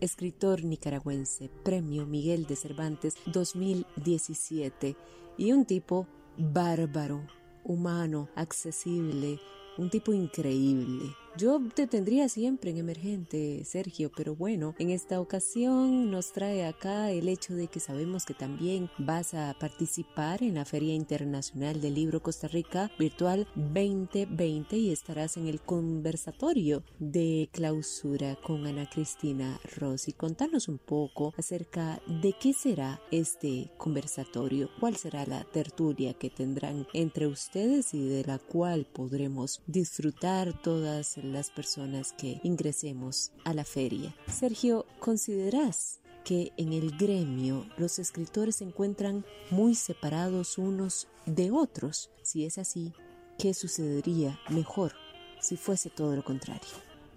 escritor 0.00 0.64
nicaragüense, 0.64 1.50
Premio 1.64 2.06
Miguel 2.06 2.46
de 2.46 2.56
Cervantes 2.56 3.14
2017, 3.26 4.96
y 5.36 5.52
un 5.52 5.64
tipo 5.64 6.06
bárbaro, 6.36 7.26
humano, 7.64 8.28
accesible, 8.34 9.38
un 9.76 9.90
tipo 9.90 10.12
increíble. 10.12 11.14
Yo 11.36 11.60
te 11.72 11.86
tendría 11.86 12.28
siempre 12.28 12.70
en 12.70 12.78
emergente, 12.78 13.62
Sergio, 13.64 14.10
pero 14.16 14.34
bueno, 14.34 14.74
en 14.78 14.90
esta 14.90 15.20
ocasión 15.20 16.10
nos 16.10 16.32
trae 16.32 16.66
acá 16.66 17.12
el 17.12 17.28
hecho 17.28 17.54
de 17.54 17.68
que 17.68 17.78
sabemos 17.78 18.24
que 18.24 18.34
también 18.34 18.90
vas 18.98 19.34
a 19.34 19.54
participar 19.60 20.42
en 20.42 20.54
la 20.54 20.64
Feria 20.64 20.94
Internacional 20.94 21.80
del 21.80 21.94
Libro 21.94 22.22
Costa 22.22 22.48
Rica 22.48 22.90
Virtual 22.98 23.46
2020 23.54 24.76
y 24.76 24.90
estarás 24.90 25.36
en 25.36 25.46
el 25.46 25.60
conversatorio 25.60 26.82
de 26.98 27.48
clausura 27.52 28.36
con 28.42 28.66
Ana 28.66 28.88
Cristina 28.90 29.60
Rossi. 29.76 30.12
Contanos 30.12 30.66
un 30.66 30.78
poco 30.78 31.34
acerca 31.36 32.00
de 32.06 32.34
qué 32.40 32.52
será 32.52 33.00
este 33.12 33.70
conversatorio, 33.76 34.70
cuál 34.80 34.96
será 34.96 35.24
la 35.26 35.44
tertulia 35.44 36.14
que 36.14 36.30
tendrán 36.30 36.86
entre 36.94 37.28
ustedes 37.28 37.94
y 37.94 38.08
de 38.08 38.24
la 38.24 38.38
cual 38.38 38.86
podremos 38.86 39.62
disfrutar 39.66 40.60
todas 40.62 41.17
las 41.24 41.50
personas 41.50 42.12
que 42.12 42.40
ingresemos 42.42 43.32
a 43.44 43.54
la 43.54 43.64
feria. 43.64 44.14
Sergio, 44.30 44.86
¿consideras 45.00 46.00
que 46.24 46.52
en 46.56 46.72
el 46.72 46.96
gremio 46.96 47.66
los 47.76 47.98
escritores 47.98 48.56
se 48.56 48.64
encuentran 48.64 49.24
muy 49.50 49.74
separados 49.74 50.58
unos 50.58 51.08
de 51.26 51.50
otros? 51.50 52.10
Si 52.22 52.44
es 52.44 52.58
así, 52.58 52.92
¿qué 53.38 53.54
sucedería 53.54 54.38
mejor 54.50 54.92
si 55.40 55.56
fuese 55.56 55.90
todo 55.90 56.14
lo 56.16 56.24
contrario? 56.24 56.68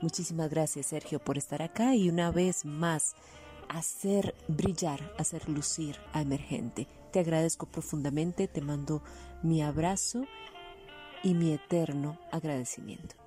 Muchísimas 0.01 0.49
gracias 0.49 0.87
Sergio 0.87 1.19
por 1.19 1.37
estar 1.37 1.61
acá 1.61 1.95
y 1.95 2.09
una 2.09 2.31
vez 2.31 2.65
más 2.65 3.15
hacer 3.69 4.35
brillar, 4.47 5.13
hacer 5.17 5.47
lucir 5.47 5.97
a 6.13 6.21
Emergente. 6.21 6.87
Te 7.11 7.19
agradezco 7.19 7.65
profundamente, 7.65 8.47
te 8.47 8.61
mando 8.61 9.03
mi 9.43 9.61
abrazo 9.61 10.25
y 11.23 11.33
mi 11.33 11.53
eterno 11.53 12.17
agradecimiento. 12.31 13.20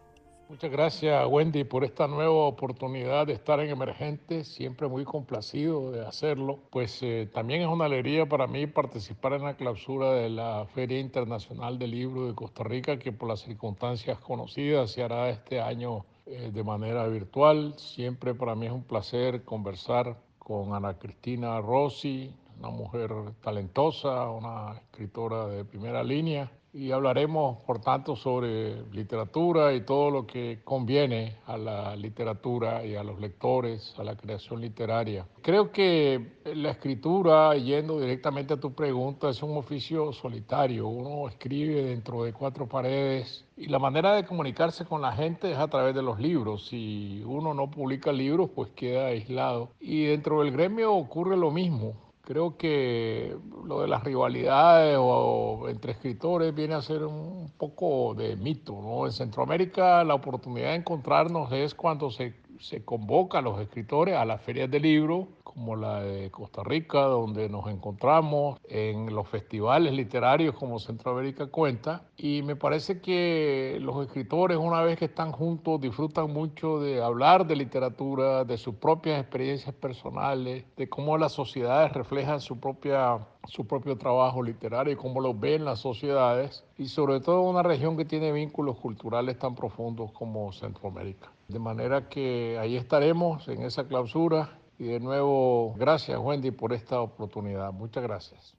Muchas 0.47 0.71
gracias 0.71 1.27
Wendy 1.27 1.65
por 1.65 1.85
esta 1.85 2.07
nueva 2.07 2.45
oportunidad 2.45 3.27
de 3.27 3.33
estar 3.33 3.61
en 3.61 3.71
Emergente, 3.71 4.45
siempre 4.45 4.87
muy 4.89 5.05
complacido 5.05 5.91
de 5.91 6.07
hacerlo. 6.07 6.59
Pues 6.71 7.03
eh, 7.03 7.31
también 7.33 7.63
es 7.63 7.69
una 7.69 7.87
alegría 7.87 8.27
para 8.27 8.47
mí 8.47 8.67
participar 8.67 9.33
en 9.33 9.45
la 9.45 9.57
clausura 9.57 10.13
de 10.13 10.29
la 10.29 10.67
Feria 10.75 11.01
Internacional 11.01 11.79
del 11.79 11.93
Libro 11.93 12.27
de 12.27 12.35
Costa 12.35 12.63
Rica, 12.63 12.99
que 12.99 13.11
por 13.11 13.31
las 13.31 13.41
circunstancias 13.41 14.19
conocidas 14.19 14.91
se 14.91 15.03
hará 15.03 15.31
este 15.31 15.63
año 15.63 16.05
eh, 16.27 16.51
de 16.53 16.63
manera 16.63 17.07
virtual. 17.09 17.75
Siempre 17.79 18.35
para 18.35 18.55
mí 18.55 18.67
es 18.67 18.73
un 18.73 18.85
placer 18.85 19.45
conversar 19.45 20.19
con 20.39 20.75
Ana 20.75 20.99
Cristina 20.99 21.59
Rossi, 21.63 22.35
una 22.59 22.71
mujer 22.71 23.11
talentosa, 23.43 24.31
una 24.31 24.75
escritora 24.77 25.47
de 25.47 25.65
primera 25.65 26.03
línea 26.03 26.51
y 26.75 26.91
hablaremos, 26.91 27.59
por 27.59 27.81
tanto, 27.81 28.17
sobre 28.17 28.83
literatura 28.91 29.73
y 29.73 29.83
todo 29.83 30.11
lo 30.11 30.27
que 30.27 30.61
conviene 30.65 31.37
a 31.47 31.57
la 31.57 31.95
literatura 31.95 32.85
y 32.85 32.97
a 32.97 33.05
los 33.05 33.21
lectores, 33.21 33.95
a 33.97 34.03
la 34.03 34.17
creación 34.17 34.61
literaria. 34.61 35.25
Creo 35.41 35.71
que 35.71 36.41
la 36.45 36.71
escritura, 36.71 37.55
yendo 37.55 38.01
directamente 38.01 38.55
a 38.55 38.61
tu 38.61 38.75
pregunta, 38.75 39.29
es 39.31 39.41
un 39.45 39.57
oficio 39.57 40.13
solitario. 40.13 40.89
Uno 40.89 41.29
escribe 41.29 41.85
dentro 41.85 42.25
de 42.25 42.33
cuatro 42.33 42.67
paredes 42.67 43.45
y 43.57 43.69
la 43.69 43.79
manera 43.79 44.15
de 44.15 44.25
comunicarse 44.25 44.85
con 44.85 45.01
la 45.01 45.13
gente 45.13 45.53
es 45.53 45.59
a 45.59 45.69
través 45.69 45.95
de 45.95 46.03
los 46.03 46.19
libros. 46.19 46.67
Si 46.67 47.23
uno 47.25 47.55
no 47.55 47.71
publica 47.71 48.11
libros, 48.11 48.51
pues 48.53 48.71
queda 48.71 49.07
aislado. 49.07 49.71
Y 49.79 50.07
dentro 50.07 50.43
del 50.43 50.51
gremio 50.51 50.93
ocurre 50.93 51.37
lo 51.37 51.53
mismo. 51.53 52.04
Creo 52.25 52.57
que 52.57 53.37
lo 53.67 53.83
de 53.83 53.89
las 53.89 54.03
rivalidades 54.03 54.97
o 54.99 55.69
entre 55.69 55.93
escritores 55.93 56.55
viene 56.55 56.75
a 56.75 56.81
ser 56.81 57.05
un 57.05 57.53
poco 57.59 58.15
de 58.15 58.35
mito. 58.37 58.73
¿no? 58.81 59.05
En 59.07 59.13
Centroamérica 59.13 60.03
la 60.05 60.15
oportunidad 60.15 60.71
de 60.71 60.77
encontrarnos 60.77 61.53
es 61.53 61.75
cuando 61.75 62.11
se, 62.11 62.35
se 62.61 62.85
convoca 62.85 63.39
a 63.39 63.43
los 63.43 63.61
escritores 63.61 64.17
a 64.17 64.25
las 64.25 64.41
ferias 64.43 64.71
de 64.71 64.81
libro 64.81 65.29
como 65.55 65.77
la 65.77 66.03
de 66.03 66.31
Costa 66.33 66.63
Rica, 66.65 67.03
donde 67.03 67.49
nos 67.49 67.69
encontramos, 67.69 68.59
en 68.69 69.15
los 69.15 69.29
festivales 69.29 69.93
literarios 69.93 70.57
como 70.57 70.81
Centroamérica 70.81 71.47
Cuenta. 71.47 72.03
Y 72.17 72.43
me 72.43 72.57
parece 72.57 73.01
que 73.01 73.79
los 73.81 74.05
escritores, 74.05 74.59
una 74.59 74.83
vez 74.83 74.99
que 74.99 75.05
están 75.05 75.31
juntos, 75.31 75.81
disfrutan 75.81 76.33
mucho 76.33 76.81
de 76.81 77.01
hablar 77.01 77.47
de 77.47 77.55
literatura, 77.55 78.45
de 78.45 78.59
sus 78.59 78.75
propias 78.75 79.21
experiencias 79.21 79.75
personales, 79.77 80.65
de 80.77 80.89
cómo 80.89 81.17
las 81.19 81.33
sociedades 81.33 81.93
reflejan 81.93 82.41
su, 82.41 82.59
propia, 82.59 83.19
su 83.47 83.65
propio 83.65 83.97
trabajo 83.97 84.43
literario 84.43 84.95
y 84.95 84.97
cómo 84.97 85.21
lo 85.21 85.35
ven 85.35 85.65
las 85.65 85.79
sociedades. 85.79 86.65
Y 86.77 86.89
sobre 86.89 87.21
todo 87.21 87.43
una 87.43 87.63
región 87.63 87.97
que 87.97 88.05
tiene 88.05 88.33
vínculos 88.33 88.77
culturales 88.79 89.39
tan 89.39 89.55
profundos 89.55 90.11
como 90.11 90.53
Centroamérica. 90.53 91.34
De 91.49 91.59
manera 91.59 92.09
que 92.09 92.59
ahí 92.59 92.77
estaremos 92.77 93.47
en 93.49 93.63
esa 93.63 93.87
clausura 93.87 94.59
y 94.79 94.85
de 94.85 95.01
nuevo, 95.01 95.75
gracias 95.75 96.19
Wendy 96.19 96.51
por 96.51 96.73
esta 96.73 97.01
oportunidad. 97.01 97.73
Muchas 97.73 98.03
gracias. 98.03 98.57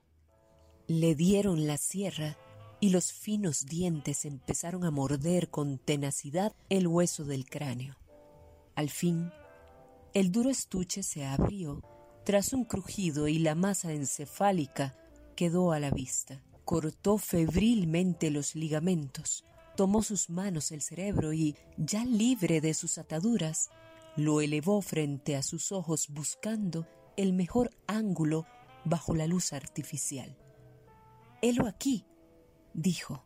Le 0.88 1.15
dieron 1.15 1.67
la 1.67 1.77
sierra 1.77 2.38
y 2.79 2.89
los 2.89 3.11
finos 3.11 3.65
dientes 3.65 4.25
empezaron 4.25 4.83
a 4.83 4.91
morder 4.91 5.49
con 5.49 5.79
tenacidad 5.79 6.53
el 6.69 6.88
hueso 6.88 7.25
del 7.25 7.45
cráneo. 7.45 7.95
Al 8.75 8.89
fin, 8.89 9.31
el 10.13 10.31
duro 10.31 10.49
estuche 10.49 11.01
se 11.01 11.25
abrió 11.25 11.81
tras 12.23 12.53
un 12.53 12.65
crujido 12.65 13.27
y 13.27 13.39
la 13.39 13.55
masa 13.55 13.93
encefálica 13.93 14.97
quedó 15.36 15.71
a 15.71 15.79
la 15.79 15.91
vista. 15.91 16.41
Cortó 16.63 17.17
febrilmente 17.17 18.31
los 18.31 18.55
ligamentos, 18.55 19.45
tomó 19.76 20.03
sus 20.03 20.30
manos 20.30 20.71
el 20.71 20.82
cerebro 20.82 21.34
y, 21.34 21.55
ya 21.78 22.05
libre 22.05 22.61
de 22.61 22.73
sus 22.73 22.97
ataduras, 22.97 23.69
lo 24.15 24.41
elevó 24.41 24.82
frente 24.82 25.36
a 25.36 25.43
sus 25.43 25.71
ojos 25.71 26.07
buscando 26.09 26.88
el 27.17 27.34
mejor 27.34 27.71
ángulo 27.88 28.45
bajo 28.84 29.15
la 29.15 29.28
luz 29.28 29.53
artificial. 29.53 30.38
Helo 31.41 31.67
aquí, 31.67 32.05
dijo, 32.73 33.23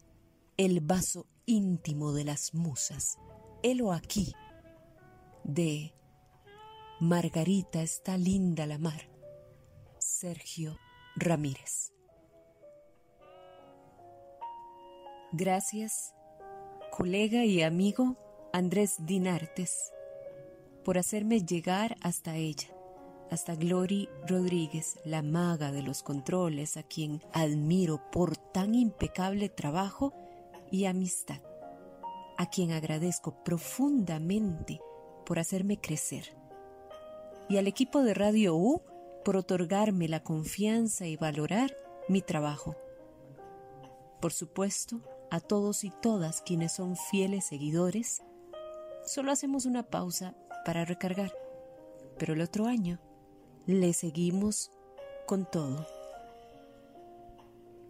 el 0.58 0.82
vaso 0.82 1.28
íntimo 1.45 2.12
de 2.14 2.26
las 2.26 2.54
musas. 2.54 3.18
Helo 3.64 3.91
aquí, 3.91 4.34
de 5.43 5.93
Margarita 7.00 7.82
está 7.82 8.18
linda 8.18 8.66
la 8.66 8.78
mar. 8.78 9.10
Sergio 10.00 10.78
Ramírez. 11.16 11.93
Gracias, 15.32 16.14
colega 17.00 17.45
y 17.45 17.62
amigo 17.62 18.18
Andrés 18.52 18.97
Dinartes 19.06 19.93
por 20.84 20.97
hacerme 20.97 21.45
llegar 21.45 21.95
hasta 22.02 22.36
ella, 22.36 22.68
hasta 23.32 23.56
Glory 23.56 24.10
Rodríguez, 24.28 25.00
la 25.06 25.22
maga 25.22 25.72
de 25.72 25.82
los 25.82 26.04
controles, 26.04 26.76
a 26.76 26.84
quien 26.84 27.22
admiro 27.32 28.02
por 28.12 28.36
tan 28.36 28.76
impecable 28.76 29.47
trabajo 29.47 30.14
y 30.72 30.88
amistad, 30.88 31.39
a 32.38 32.50
quien 32.50 32.74
agradezco 32.74 33.45
profundamente 33.45 34.82
por 35.26 35.39
hacerme 35.39 35.80
crecer, 35.80 36.36
y 37.47 37.56
al 37.56 37.68
equipo 37.68 38.04
de 38.04 38.14
Radio 38.14 38.58
U 38.58 38.82
por 39.24 39.38
otorgarme 39.38 40.10
la 40.10 40.22
confianza 40.22 41.08
y 41.08 41.16
valorar 41.16 41.78
mi 42.10 42.22
trabajo. 42.22 42.76
Por 44.20 44.34
supuesto, 44.34 45.00
a 45.32 45.40
todos 45.40 45.84
y 45.84 45.92
todas 46.02 46.42
quienes 46.42 46.74
son 46.74 46.96
fieles 46.96 47.46
seguidores, 47.46 48.24
solo 49.06 49.32
hacemos 49.32 49.66
una 49.66 49.84
pausa 49.84 50.36
para 50.66 50.86
recargar. 50.86 51.34
Pero 52.18 52.34
el 52.34 52.42
otro 52.42 52.66
año 52.66 53.00
le 53.66 53.94
seguimos 53.94 54.72
con 55.26 55.46
todo. 55.50 55.86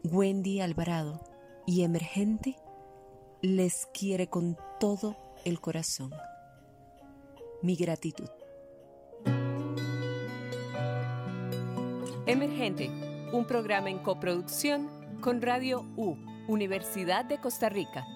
Wendy 0.03 0.61
Alvarado 0.61 1.21
y 1.65 1.83
Emergente 1.83 2.55
les 3.41 3.87
quiere 3.93 4.27
con 4.27 4.57
todo 4.79 5.15
el 5.45 5.59
corazón. 5.59 6.11
Mi 7.61 7.75
gratitud. 7.75 8.29
Emergente, 12.25 12.89
un 13.33 13.45
programa 13.45 13.89
en 13.89 13.99
coproducción 13.99 14.87
con 15.19 15.41
Radio 15.41 15.85
U, 15.97 16.15
Universidad 16.49 17.25
de 17.25 17.37
Costa 17.37 17.69
Rica. 17.69 18.07